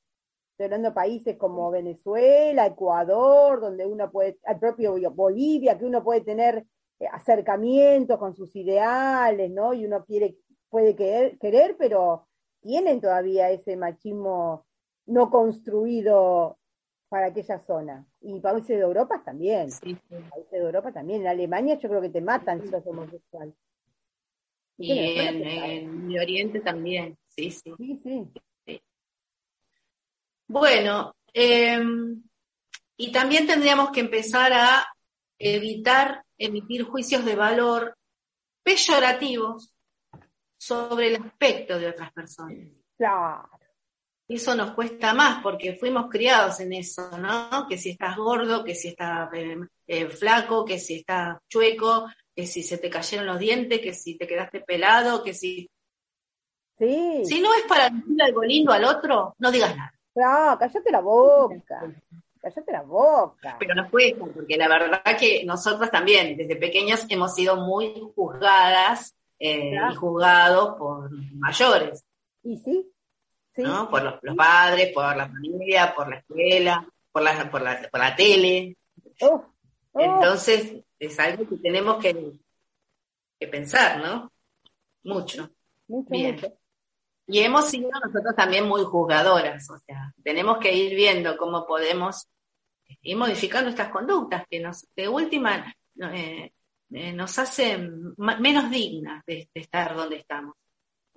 [0.52, 6.04] Estoy hablando de países como Venezuela, Ecuador, donde uno puede, al propio Bolivia, que uno
[6.04, 6.64] puede tener
[7.00, 9.74] eh, acercamientos con sus ideales, ¿no?
[9.74, 10.36] Y uno quiere,
[10.68, 12.28] puede querer, querer, pero
[12.60, 14.67] tienen todavía ese machismo
[15.08, 16.58] no construido
[17.08, 18.06] para aquella zona.
[18.20, 19.70] Y países de Europa también.
[19.70, 20.16] Sí, sí.
[20.30, 21.22] Países de Europa también.
[21.22, 23.54] En Alemania yo creo que te matan si sos homosexual.
[24.76, 27.74] Y en, en Oriente también, sí, sí.
[27.76, 28.82] Sí, sí.
[30.46, 31.80] Bueno, eh,
[32.96, 34.86] y también tendríamos que empezar a
[35.38, 37.96] evitar emitir juicios de valor
[38.62, 39.74] peyorativos
[40.56, 42.68] sobre el aspecto de otras personas.
[42.96, 43.48] Claro.
[44.28, 47.66] Eso nos cuesta más porque fuimos criados en eso, ¿no?
[47.66, 49.56] Que si estás gordo, que si estás eh,
[49.86, 52.06] eh, flaco, que si estás chueco,
[52.36, 55.70] que si se te cayeron los dientes, que si te quedaste pelado, que si...
[56.78, 57.22] Sí.
[57.24, 59.92] Si no es para decir algo lindo al otro, no digas nada.
[60.14, 61.80] No, cállate la boca.
[62.40, 63.56] Cállate la boca.
[63.58, 69.14] Pero nos cuesta, porque la verdad que nosotros también, desde pequeños, hemos sido muy juzgadas
[69.40, 69.92] eh, Claro.
[69.92, 72.04] y juzgados por mayores,
[72.42, 72.92] ¿Y sí?
[73.58, 73.64] Sí.
[73.64, 73.90] ¿no?
[73.90, 77.98] Por los, los padres, por la familia, por la escuela, por la, por la, por
[77.98, 78.76] la tele.
[79.20, 79.44] Oh,
[79.90, 82.38] oh, Entonces, es algo que tenemos que,
[83.40, 84.30] que pensar, ¿no?
[85.02, 85.50] Mucho.
[85.88, 86.36] mucho, bien.
[86.36, 86.52] mucho.
[87.26, 92.28] Y hemos sido nosotros también muy juzgadoras, o sea, tenemos que ir viendo cómo podemos
[93.02, 96.52] ir modificando estas conductas que nos, de última, eh,
[96.92, 100.54] eh, nos hacen menos dignas de, de estar donde estamos.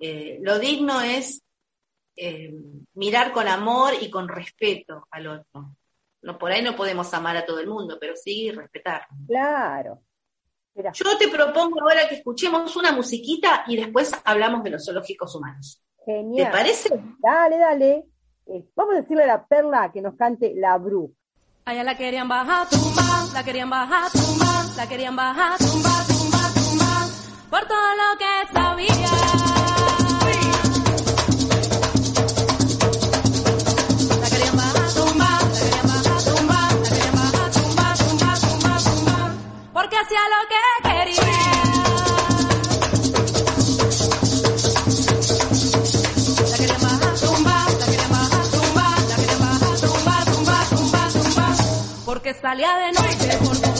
[0.00, 1.40] Eh, lo digno es
[2.16, 2.52] eh,
[2.94, 5.76] mirar con amor y con respeto al otro.
[6.22, 9.06] No, por ahí no podemos amar a todo el mundo, pero sí respetar.
[9.26, 10.00] Claro.
[10.74, 15.34] Mira, Yo te propongo ahora que escuchemos una musiquita y después hablamos de los zoológicos
[15.34, 15.82] humanos.
[16.04, 16.50] ¿Te genial.
[16.50, 16.88] parece?
[17.18, 18.04] Dale, dale.
[18.46, 21.12] Eh, vamos a decirle a la perla que nos cante la bruja.
[21.64, 23.02] A ella la querían bajar, tumba,
[23.32, 27.08] la querían bajar, tumba, la querían bajar, tumba, tumba, tumba,
[27.50, 29.61] por todo lo que sabía.
[52.42, 53.71] Salía de noche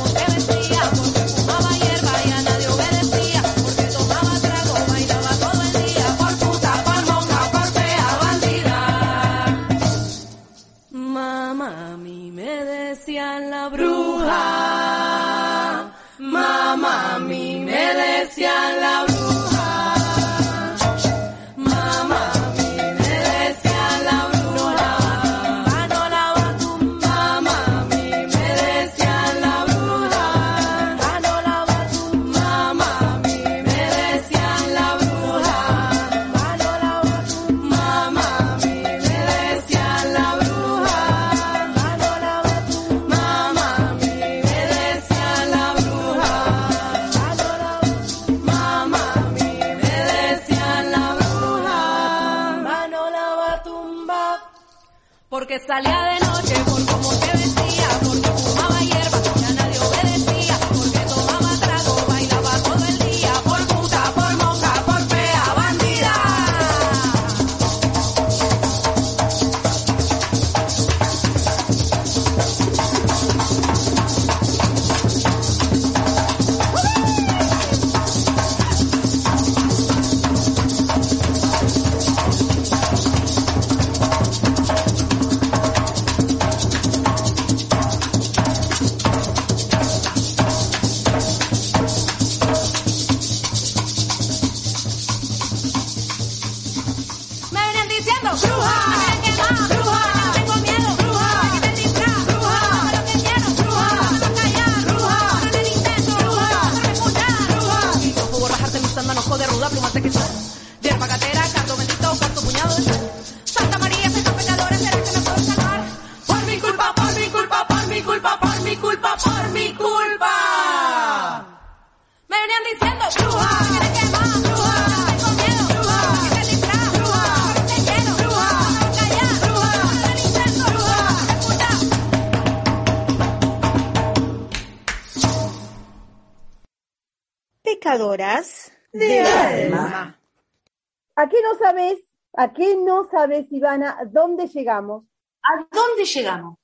[143.23, 145.05] sabes, Ivana, dónde llegamos?
[145.43, 146.59] ¿A dónde llegamos?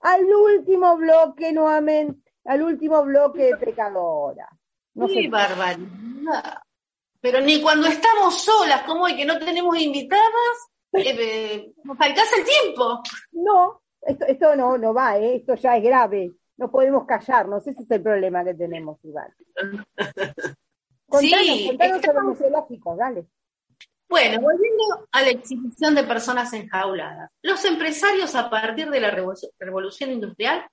[0.00, 4.48] Al último bloque nuevamente, al último bloque de pecadora.
[4.94, 6.58] No ¡Qué barbaridad!
[7.20, 10.56] Pero ni cuando estamos solas, como hoy que no tenemos invitadas,
[10.92, 13.00] eh, eh, nos alcanza el tiempo.
[13.30, 15.36] No, esto, esto no, no va, ¿eh?
[15.36, 16.32] esto ya es grave.
[16.56, 19.32] No podemos callarnos, ese es el problema que tenemos, Iván.
[21.08, 23.26] Contanos, Sí, contanos estamos- sobre los dale.
[24.12, 27.30] Bueno, volviendo a la exhibición de personas enjauladas.
[27.40, 30.68] Los empresarios a partir de la revolución, industrial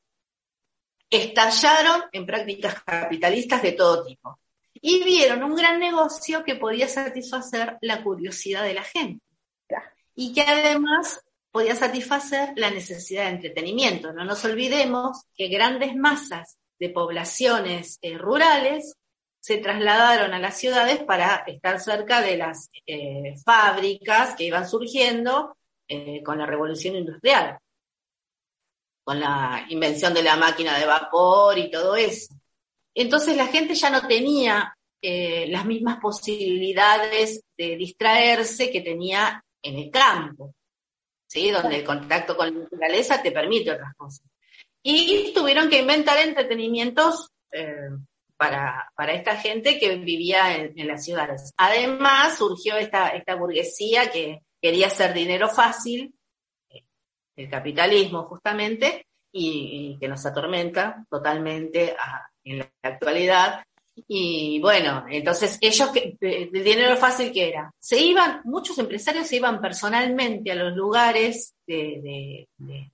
[1.09, 4.37] estallaron en prácticas capitalistas de todo tipo.
[4.73, 9.23] y vieron un gran negocio que podía satisfacer la curiosidad de la gente
[10.15, 14.11] y que además podía satisfacer la necesidad de entretenimiento.
[14.11, 18.97] No nos olvidemos que grandes masas de poblaciones eh, rurales
[19.49, 25.57] se trasladaron a las ciudades para estar cerca de las eh, fábricas que iban surgiendo
[25.87, 27.57] eh, con la revolución industrial,
[29.03, 32.35] con la invención de la máquina de vapor y todo eso.
[32.93, 39.89] Entonces la gente ya no tenía las mismas posibilidades de distraerse que tenía en el
[39.89, 40.53] campo,
[41.25, 41.49] ¿sí?
[41.49, 44.27] donde el contacto con la naturaleza te permite otras cosas.
[44.83, 47.89] Y tuvieron que inventar entretenimientos eh,
[48.39, 51.51] para, para, esta gente que vivía en, las ciudades.
[51.57, 56.13] Además, surgió esta, esta burguesía que quería hacer dinero fácil,
[57.35, 61.95] el capitalismo justamente, y, que nos atormenta totalmente
[62.45, 63.61] en la actualidad,
[64.07, 65.89] y bueno, entonces ellos,
[66.21, 71.55] el dinero fácil que era, se iban, muchos empresarios se iban personalmente a los lugares
[71.67, 72.47] de,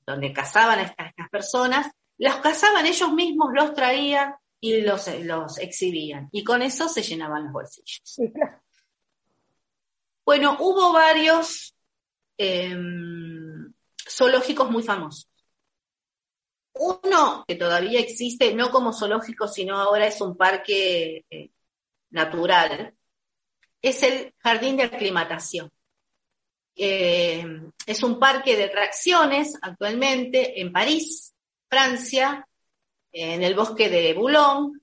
[0.05, 4.35] donde cazaban a estas, personas, los cazaban ellos mismos, los traían
[4.74, 6.30] y los, los exhibían.
[6.32, 8.01] Y con eso se llenaban los bolsillos.
[10.26, 11.76] Bueno, hubo varios
[12.38, 13.72] em,
[14.09, 15.30] zoológicos muy famosos.
[16.74, 21.51] Uno que todavía existe, no como zoológico, sino ahora es un parque eh,
[22.09, 22.93] natural,
[23.82, 25.72] es el Jardín de Aclimatación.
[26.76, 27.45] Eh,
[27.86, 31.34] es un parque de atracciones actualmente en París,
[31.70, 32.45] Francia,
[33.16, 34.80] en el bosque de Boulogne,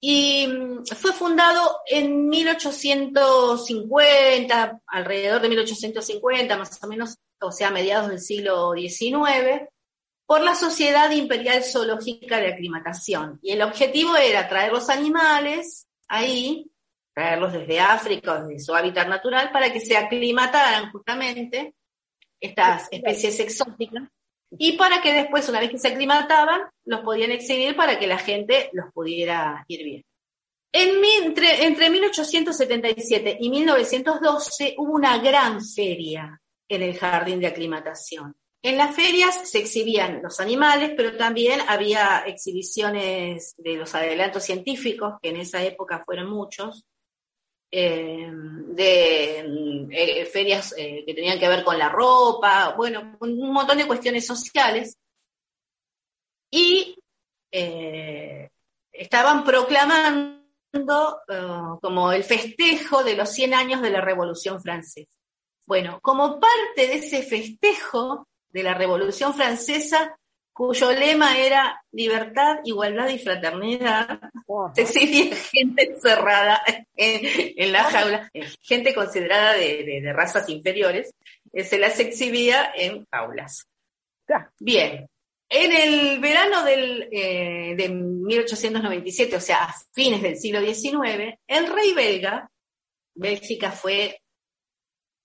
[0.00, 8.08] y mm, fue fundado en 1850, alrededor de 1850, más o menos, o sea, mediados
[8.08, 9.66] del siglo XIX,
[10.24, 13.40] por la Sociedad Imperial Zoológica de Aclimatación.
[13.42, 16.70] Y el objetivo era traer los animales ahí,
[17.14, 21.74] traerlos desde África desde su hábitat natural, para que se aclimataran justamente
[22.40, 24.08] estas especies exóticas
[24.50, 28.18] y para que después, una vez que se aclimataban, los podían exhibir para que la
[28.18, 30.04] gente los pudiera ir bien.
[30.72, 38.36] En, entre, entre 1877 y 1912 hubo una gran feria en el jardín de aclimatación.
[38.62, 45.14] En las ferias se exhibían los animales, pero también había exhibiciones de los adelantos científicos,
[45.22, 46.84] que en esa época fueron muchos,
[47.70, 53.78] eh, de eh, ferias eh, que tenían que ver con la ropa, bueno, un montón
[53.78, 54.96] de cuestiones sociales.
[56.50, 56.96] Y
[58.92, 60.38] estaban proclamando
[61.80, 65.16] como el festejo de los 100 años de la Revolución Francesa.
[65.66, 70.17] Bueno, como parte de ese festejo, de la Revolución Francesa,
[70.58, 74.18] cuyo lema era libertad, igualdad y fraternidad,
[74.74, 76.60] se exhibía gente encerrada
[76.96, 78.28] en, la jaula,
[78.60, 81.14] gente considerada de, razas inferiores,
[81.52, 83.68] eh, se las exhibía en jaulas.
[84.58, 85.08] Bien,
[85.48, 91.72] en el verano del, eh, de 1897, o sea, a fines del siglo XIX, el
[91.72, 92.50] rey belga,
[93.14, 94.20] Bélgica fue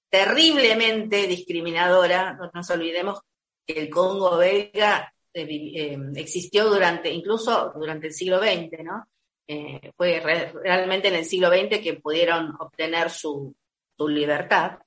[0.09, 2.33] terriblemente discriminadora.
[2.33, 3.19] No nos olvidemos
[3.65, 9.07] que el Congo belga eh, eh, existió durante, incluso durante el siglo XX, ¿no?
[9.47, 13.55] Eh, fue realmente en el siglo XX que pudieron obtener su,
[13.97, 14.79] su libertad.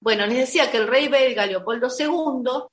[0.00, 2.68] Bueno, les decía que el rey belga Leopoldo II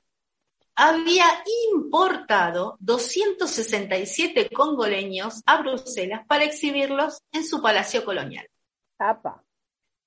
[0.76, 1.26] había
[1.74, 8.48] importado 267 congoleños a Bruselas para exhibirlos en su palacio colonial.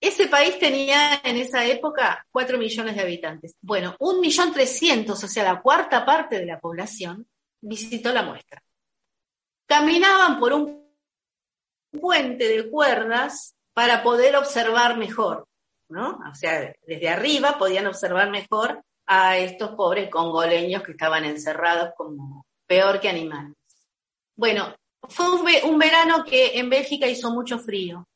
[0.01, 3.55] Ese país tenía en esa época 4 millones de habitantes.
[3.61, 7.29] Bueno, un millón trescientos, o sea, la cuarta parte de la población,
[7.61, 8.63] visitó la muestra.
[9.67, 10.91] Caminaban por un
[12.01, 15.47] puente de cuerdas para poder observar mejor,
[15.89, 16.19] ¿no?
[16.31, 22.47] O sea, desde arriba podían observar mejor a estos pobres congoleños que estaban encerrados como
[22.67, 23.55] peor que animales.
[24.35, 24.75] Bueno,
[25.09, 25.27] fue
[25.65, 28.09] un verano que en Bélgica hizo mucho frío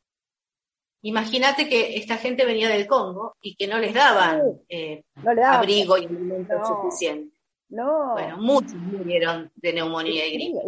[1.06, 4.40] Imagínate que esta gente venía del Congo y que no les daban,
[4.70, 5.04] eh,
[5.44, 7.36] abrigo y alimento suficiente.
[7.68, 8.12] No.
[8.12, 10.60] Bueno, muchos murieron de neumonía y gripe.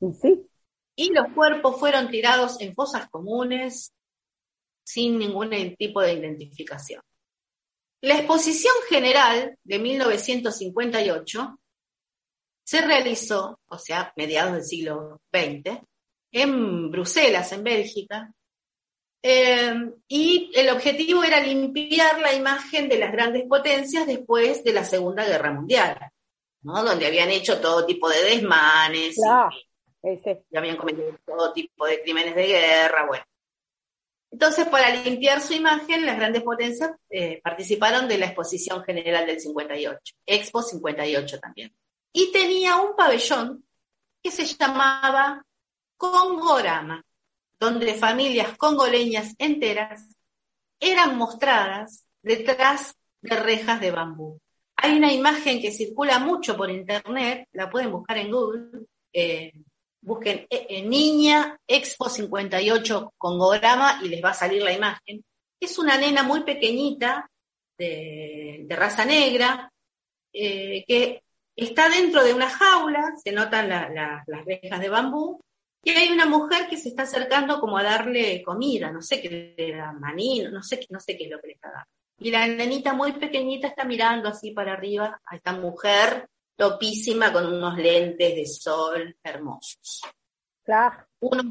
[0.00, 0.48] Y, sí,
[0.94, 3.92] y los cuerpos fueron tirados en fosas comunes
[4.84, 7.02] sin ningún tipo de identificación.
[8.00, 11.58] La exposición general de 1958
[12.62, 15.80] se realizó, o sea, mediados del siglo XX,
[16.30, 18.32] en Bruselas, en Bélgica,
[19.22, 19.74] eh,
[20.08, 25.24] y el objetivo era limpiar la imagen de las grandes potencias después de la Segunda
[25.24, 25.96] Guerra Mundial,
[26.62, 26.82] ¿no?
[26.82, 29.16] donde habían hecho todo tipo de desmanes.
[30.02, 30.42] Ese.
[30.50, 33.24] y habían cometido todo tipo de crímenes de guerra, bueno.
[34.32, 39.38] Entonces, para limpiar su imagen, las grandes potencias eh, participaron de la Exposición General del
[39.38, 41.72] 58, Expo 58 también.
[42.12, 43.64] Y tenía un pabellón
[44.22, 45.44] que se llamaba
[45.98, 47.04] Congorama,
[47.62, 50.08] donde familias congoleñas enteras
[50.80, 54.40] eran mostradas detrás de rejas de bambú.
[54.76, 58.80] Hay una imagen que circula mucho por internet, la pueden buscar en Google,
[59.12, 59.52] eh,
[60.00, 65.24] busquen eh, eh, Niña Expo 58 Congorama y les va a salir la imagen.
[65.60, 67.30] Es una nena muy pequeñita,
[67.78, 69.70] de, raza negra,
[70.32, 71.22] que
[71.54, 75.40] está dentro de una jaula, se notan la- la- las rejas de bambú,
[75.84, 79.54] y hay una mujer que se está acercando como a darle comida, no sé qué
[79.56, 81.88] le da, maní, no sé, qué- no sé qué es lo que le está dando.
[82.18, 87.46] Y la nenita muy pequeñita está mirando así para arriba a esta mujer topísima con
[87.52, 90.02] unos lentes de sol hermosos.
[90.64, 91.06] Claro.
[91.20, 91.50] Uno-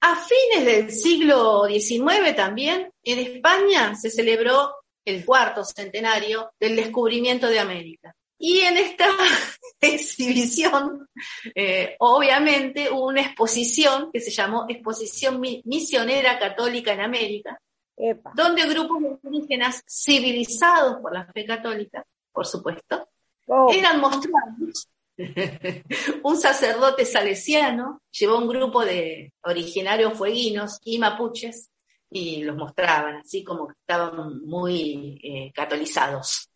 [0.00, 4.74] A fines del siglo XIX también, en España se celebró
[5.04, 8.14] el cuarto centenario del descubrimiento de América.
[8.38, 9.06] Y en esta
[9.80, 11.08] exhibición,
[11.54, 17.60] eh, obviamente, hubo una exposición que se llamó Exposición Mi- Misionera Católica en América,
[17.96, 18.32] Epa.
[18.34, 23.08] donde grupos de indígenas civilizados por la fe católica, por supuesto,
[23.50, 24.88] Oh, eran mostrados.
[26.22, 31.70] un sacerdote salesiano llevó un grupo de originarios fueguinos y mapuches
[32.10, 36.47] y los mostraban, así como que estaban muy eh, catolizados.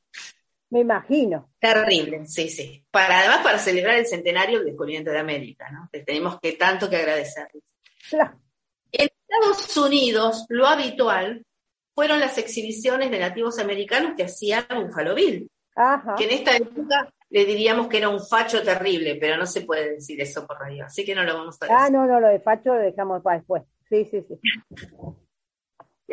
[0.72, 1.50] Me imagino.
[1.60, 2.82] Terrible, sí, sí.
[2.90, 5.86] Para, además, para celebrar el centenario del descubrimiento de América, ¿no?
[5.92, 7.62] Que tenemos que tanto que agradecerles.
[8.08, 8.40] Claro.
[8.90, 11.44] En Estados Unidos, lo habitual
[11.94, 15.48] fueron las exhibiciones de nativos americanos que hacía Buffalo Bill.
[15.74, 16.16] Ajá.
[16.16, 19.94] que en esta época le diríamos que era un facho terrible, pero no se puede
[19.94, 21.76] decir eso por radio, así que no lo vamos a decir.
[21.78, 23.62] Ah, no, no, lo de Facho lo dejamos para después.
[23.88, 24.38] Sí, sí, sí.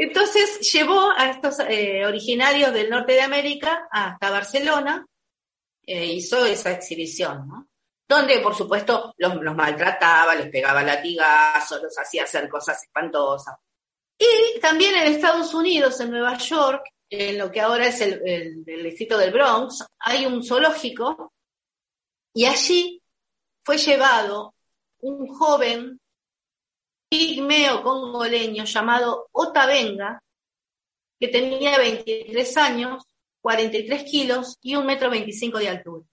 [0.01, 5.05] Entonces llevó a estos eh, originarios del norte de América hasta Barcelona,
[5.85, 7.67] eh, hizo esa exhibición, ¿no?
[8.07, 13.55] Donde, por supuesto, los, maltrataba, les pegaba latigazos, los hacía hacer cosas espantosas.
[14.17, 18.63] Y también en Estados Unidos, en Nueva York, en lo que ahora es el, el-
[18.65, 21.33] el distrito del Bronx, hay un zoológico
[22.33, 23.01] y allí
[23.63, 24.53] fue llevado
[25.01, 25.99] un joven
[27.09, 30.21] pigmeo congoleño llamado Otavenga,
[31.19, 33.03] que tenía 23 años,
[33.41, 36.05] 43 kilos y un metro 25 de altura.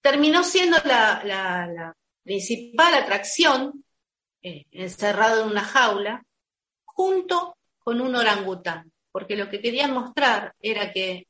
[0.00, 3.84] Terminó siendo la, principal atracción,
[4.42, 6.24] eh, encerrado en una jaula,
[6.84, 11.26] junto con un orangután, porque lo que querían mostrar era que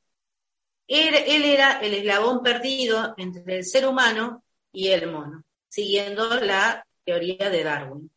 [0.87, 7.49] él era el eslabón perdido entre el ser humano y el mono, siguiendo la teoría
[7.49, 8.11] de Darwin.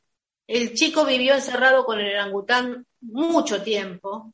[0.47, 4.33] El chico vivió encerrado con el orangután mucho tiempo.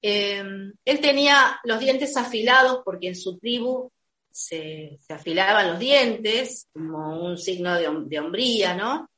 [0.00, 0.42] Eh,
[0.84, 3.90] él tenía los dientes afilados porque en su tribu
[4.30, 9.08] se, afilaban los dientes como un signo de, hom- de hombría, ¿no?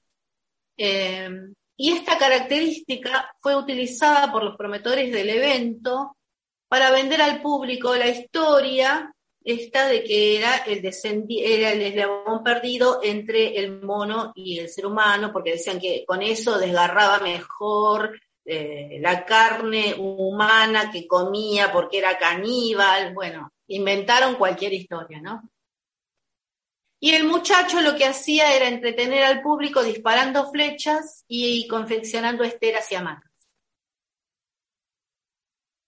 [0.77, 1.31] Eh,
[1.77, 6.17] y esta característica fue utilizada por los promotores del evento
[6.69, 9.14] para vender al público la historia
[9.45, 14.87] esta de que era el, era el eslabón perdido entre el mono y el ser
[14.87, 21.99] humano, porque decían que con eso desgarraba mejor eh, la carne humana que comía porque
[21.99, 23.13] era caníbal.
[23.13, 25.43] Bueno, inventaron cualquier historia, ¿no?
[26.99, 32.91] Y el muchacho lo que hacía era entretener al público disparando flechas y confeccionando esteras
[32.91, 33.31] y hamacas.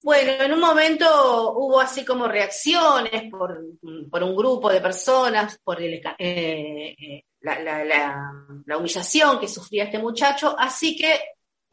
[0.06, 3.60] Bueno, en un momento hubo así como reacciones por,
[4.08, 8.32] por un grupo de personas, por el, eh, eh, la, la- la-
[8.64, 11.12] la humillación que sufría este muchacho, así que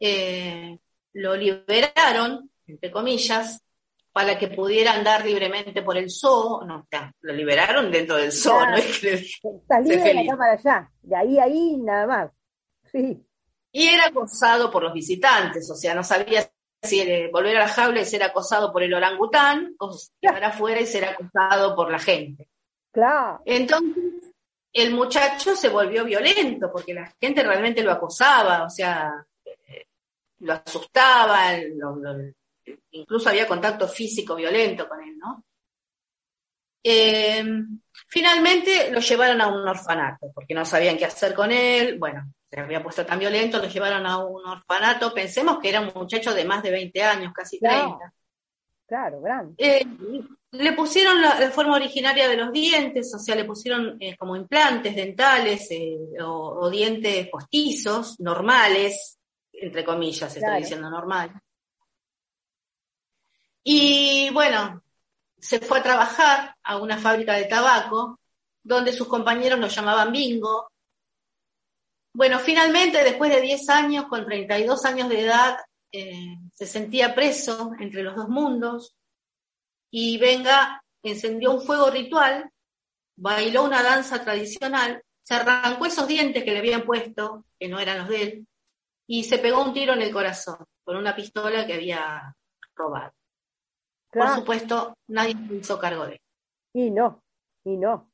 [0.00, 0.76] eh,
[1.12, 3.60] lo liberaron, entre comillas,
[4.12, 6.64] para que pudiera andar libremente por el zoo.
[6.66, 8.72] No, ya, lo liberaron dentro del zoo, Claro.
[8.72, 9.24] no es que
[9.68, 10.28] Salí de feliz.
[10.28, 10.90] acá para allá.
[11.02, 12.30] De ahí a ahí, nada más.
[12.90, 13.24] Sí.
[13.70, 16.48] Y era acosado por los visitantes, o sea, no sabía
[16.84, 20.86] si volver a la jaula y ser acosado por el orangután o quedar afuera y
[20.86, 22.48] ser acosado por la gente.
[22.92, 23.42] Claro.
[23.44, 24.32] Entonces,
[24.72, 29.12] el muchacho se volvió violento porque la gente realmente lo acosaba, o sea,
[30.40, 32.32] lo asustaba, lo- lo-
[32.90, 35.44] incluso había contacto físico violento con él, ¿no?
[36.82, 37.42] Eh,
[38.08, 42.60] finalmente lo llevaron a un orfanato porque no sabían qué hacer con él, bueno, se
[42.60, 46.44] había puesto tan violento, lo llevaron a un orfanato, pensemos que era un muchacho de
[46.44, 47.96] más de 20 años, casi Claro.
[47.98, 48.12] 30.
[48.86, 49.54] Claro, grande.
[49.58, 49.84] Eh,
[50.52, 54.36] le pusieron la, la forma originaria de los dientes, o sea, le pusieron eh, como
[54.36, 59.18] implantes dentales eh, o, o dientes postizos, normales,
[59.52, 60.60] entre comillas, estoy Claro.
[60.60, 61.32] diciendo normal.
[63.64, 64.82] Y bueno,
[65.38, 68.20] se fue a trabajar a una fábrica de tabaco,
[68.62, 70.70] donde sus compañeros lo llamaban bingo.
[72.14, 75.58] Bueno, finalmente, después de 10 años, con 32 años de edad,
[75.90, 78.96] eh, se sentía preso entre los dos mundos
[79.90, 82.50] y Venga encendió un fuego ritual,
[83.16, 87.98] bailó una danza tradicional, se arrancó esos dientes que le habían puesto, que no eran
[87.98, 88.46] los de él,
[89.08, 92.34] y se pegó un tiro en el corazón con una pistola que había
[92.76, 93.12] robado.
[94.10, 96.20] Por supuesto, nadie se hizo cargo de él.
[96.74, 97.22] Y no,
[97.64, 98.10] y no.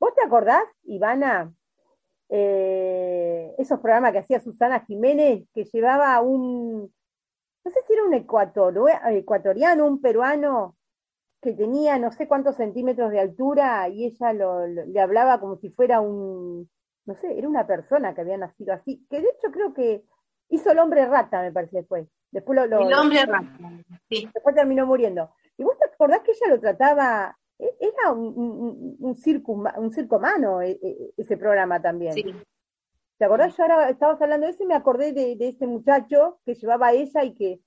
[0.00, 1.54] ¿Vos te acordás, Ivana,
[2.36, 6.92] eh, esos programas que hacía Susana Jiménez, que llevaba un,
[7.64, 10.76] no sé si era un ecuatoro- ecuatoriano, un peruano,
[11.40, 15.56] que tenía no sé cuántos centímetros de altura y ella lo- lo- le hablaba como
[15.58, 16.68] si fuera un,
[17.06, 20.02] no sé, era una persona que había nacido así, que de hecho creo que
[20.48, 22.08] hizo el hombre rata, me parece después.
[22.32, 23.46] Después lo, lo- El hombre rata.
[24.08, 24.28] Sí.
[24.34, 25.30] después terminó muriendo.
[25.56, 27.38] ¿Y vos te acordás que ella lo trataba?
[27.58, 32.14] E- Era un, un, un circo, un circo humano e- e- ese programa también.
[32.14, 32.24] Sí.
[33.18, 33.56] ¿Te acordás?
[33.56, 36.88] Yo ahora estabas hablando de eso y me acordé de, de ese muchacho que llevaba
[36.88, 37.60] a ella y que,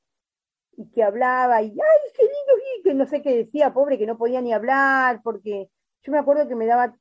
[0.76, 2.64] y que hablaba y ¡ay, qué lindo!
[2.80, 5.70] Y que no sé qué decía, pobre, que no podía ni hablar, porque
[6.04, 6.96] yo me acuerdo que me daba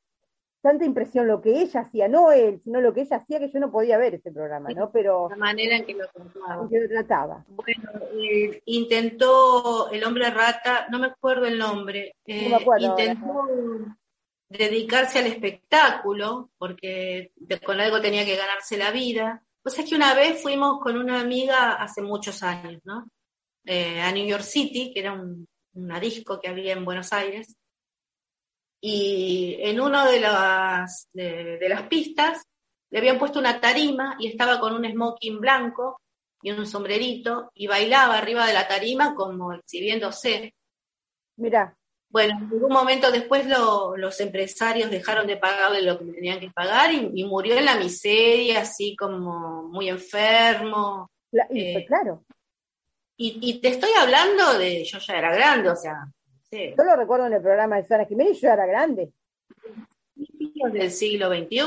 [0.66, 3.60] tanta impresión lo que ella hacía, no él, sino lo que ella hacía, que yo
[3.60, 4.90] no podía ver ese programa, ¿no?
[4.90, 6.68] Pero La manera en que lo trataba.
[6.68, 7.44] que lo trataba.
[7.48, 12.90] Bueno, eh, intentó el hombre rata, no me acuerdo el nombre, eh, No me acuerdo
[12.90, 13.04] ahora.
[13.04, 13.46] intentó
[14.48, 17.32] dedicarse al espectáculo, porque
[17.64, 19.42] con algo tenía que ganarse la vida.
[19.64, 23.08] O sea, es que una vez fuimos con una amiga hace muchos años, ¿no?
[23.64, 27.56] Eh, a New York City, que era un, una disco que había en Buenos Aires,
[28.88, 32.42] y en una de las, de, de las pistas
[32.90, 36.00] le habían puesto una tarima y estaba con un smoking blanco
[36.40, 40.54] y un sombrerito y bailaba arriba de la tarima como exhibiéndose.
[41.36, 41.76] Mirá,
[42.10, 46.50] Bueno, en un momento después lo- los empresarios dejaron de pagarle lo que tenían que
[46.50, 51.10] pagar y, y murió en la miseria, así como muy enfermo.
[51.50, 52.22] Eh, claro.
[53.16, 56.06] Y, y te estoy hablando de, yo ya era grande, o sea,
[56.50, 59.12] Yo lo recuerdo en el programa de Susana Jiménez, yo era grande.
[60.72, 61.58] del siglo XXI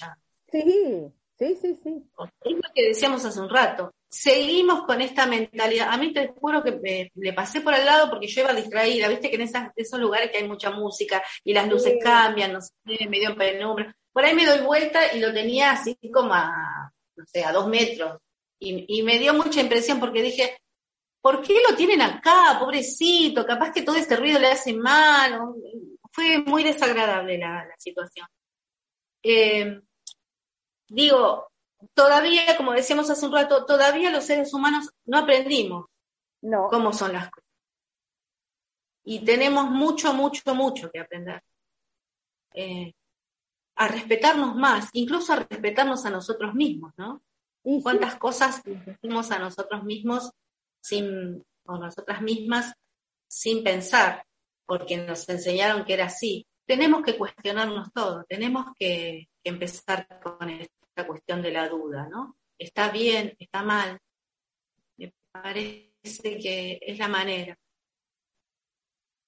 [0.00, 0.18] ya.
[0.50, 1.06] Sí,
[1.38, 2.04] sí, sí, sí.
[2.44, 3.92] Es lo que decíamos hace un rato.
[4.10, 5.88] Seguimos con esta mentalidad.
[5.90, 9.08] A mí te juro que me- le pasé por al lado porque yo iba distraída.
[9.08, 11.98] Viste que en esas, esos lugares que hay mucha música y las luces Sí.
[11.98, 12.72] cambian, no sé,
[13.08, 13.94] medio en penumbra.
[14.12, 17.68] Por ahí me doy vuelta y lo tenía así como a, no sé, a dos
[17.68, 18.18] metros.
[18.58, 20.56] Y, y me dio mucha impresión porque dije,
[21.28, 23.44] ¿por qué lo tienen acá, pobrecito?
[23.44, 25.38] Capaz que todo este ruido le hace mal.
[26.10, 28.26] Fue muy desagradable la, la situación.
[29.22, 29.78] Eh,
[30.88, 31.52] digo,
[31.92, 35.84] todavía, como decíamos hace un rato, todavía los seres humanos no aprendimos
[36.40, 37.50] No, cómo son las cosas.
[39.04, 41.42] Y tenemos mucho, mucho, mucho que aprender.
[42.54, 42.94] Eh,
[43.76, 47.22] a respetarnos más, incluso a respetarnos a nosotros mismos, ¿no?
[47.82, 50.32] cuántas cosas decimos a nosotros mismos
[50.88, 52.74] sin, o nosotras mismas
[53.28, 54.24] sin pensar,
[54.66, 56.46] porque nos enseñaron que era así.
[56.66, 62.36] Tenemos que cuestionarnos todo, tenemos que, que empezar con esta cuestión de la duda, ¿no?
[62.58, 63.34] ¿Está bien?
[63.38, 63.98] ¿Está mal?
[64.96, 67.56] Me parece que es la manera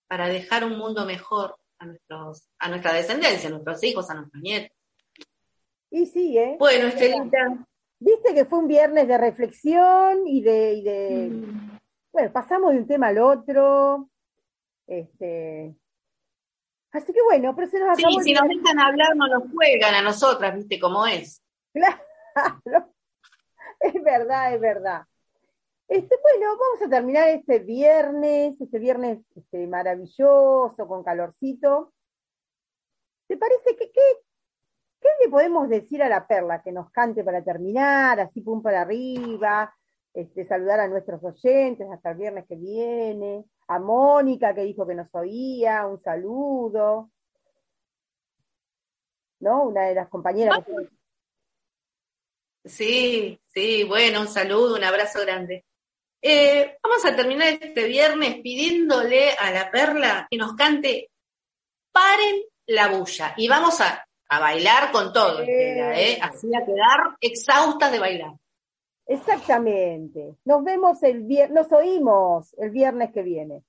[0.09, 4.43] para dejar un mundo mejor a, nuestros, a nuestra descendencia, a nuestros hijos, a nuestros
[4.43, 4.77] nietos.
[5.91, 6.57] y sí, ¿eh?
[6.59, 7.67] Bueno, Estelita,
[8.01, 11.78] Viste que fue un viernes de reflexión y de, y de, mm,
[12.12, 14.09] bueno, pasamos de un tema al otro.
[14.86, 15.76] Este,
[16.92, 20.03] así que bueno, pero se nos Sí, si nos dejan hablar, no nos juegan a
[20.03, 21.42] nosotras, ¿viste cómo es?
[21.72, 22.01] Claro.
[23.80, 25.07] Es verdad, es verdad.
[25.88, 31.94] Este, bueno, vamos a terminar este viernes, este viernes este, maravilloso, con calorcito.
[33.26, 34.01] ¿Te parece que qué,
[35.01, 38.82] qué le podemos decir a la perla que nos cante para terminar, así pum para
[38.82, 39.74] arriba,
[40.12, 44.94] este, saludar a nuestros oyentes hasta el viernes que viene, a Mónica que dijo que
[44.94, 47.11] nos oía, un saludo,
[49.40, 49.64] ¿no?
[49.64, 50.61] Una de las compañeras
[52.64, 55.64] Sí, sí, bueno, un saludo, un abrazo grande.
[56.20, 61.11] Eh, vamos a terminar este viernes pidiéndole a la perla que nos cante
[61.90, 63.34] Paren la bulla.
[63.38, 66.18] Y vamos a, a bailar con todo, ¿eh?
[66.22, 68.33] Así a quedar exhaustas de bailar.
[69.07, 70.37] Exactamente.
[70.45, 73.64] Nos vemos el viernes, nos oímos el viernes que viene.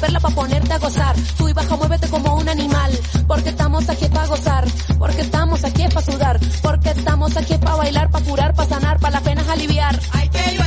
[0.00, 1.16] La trajo la perla para ponerte a gozar.
[1.36, 2.90] Tú y baja, muévete como un animal.
[3.26, 4.64] Porque estamos aquí para gozar.
[4.98, 6.40] Porque estamos aquí para sudar.
[6.62, 9.98] Porque estamos aquí para bailar, para curar, para sanar, para las penas aliviar.
[10.12, 10.59] Ay, que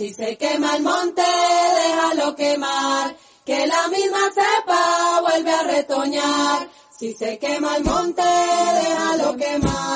[0.00, 3.14] Si se quema el monte, déjalo quemar.
[3.44, 6.70] Que la misma cepa vuelve a retoñar.
[6.98, 9.89] Si se quema el monte, déjalo quemar.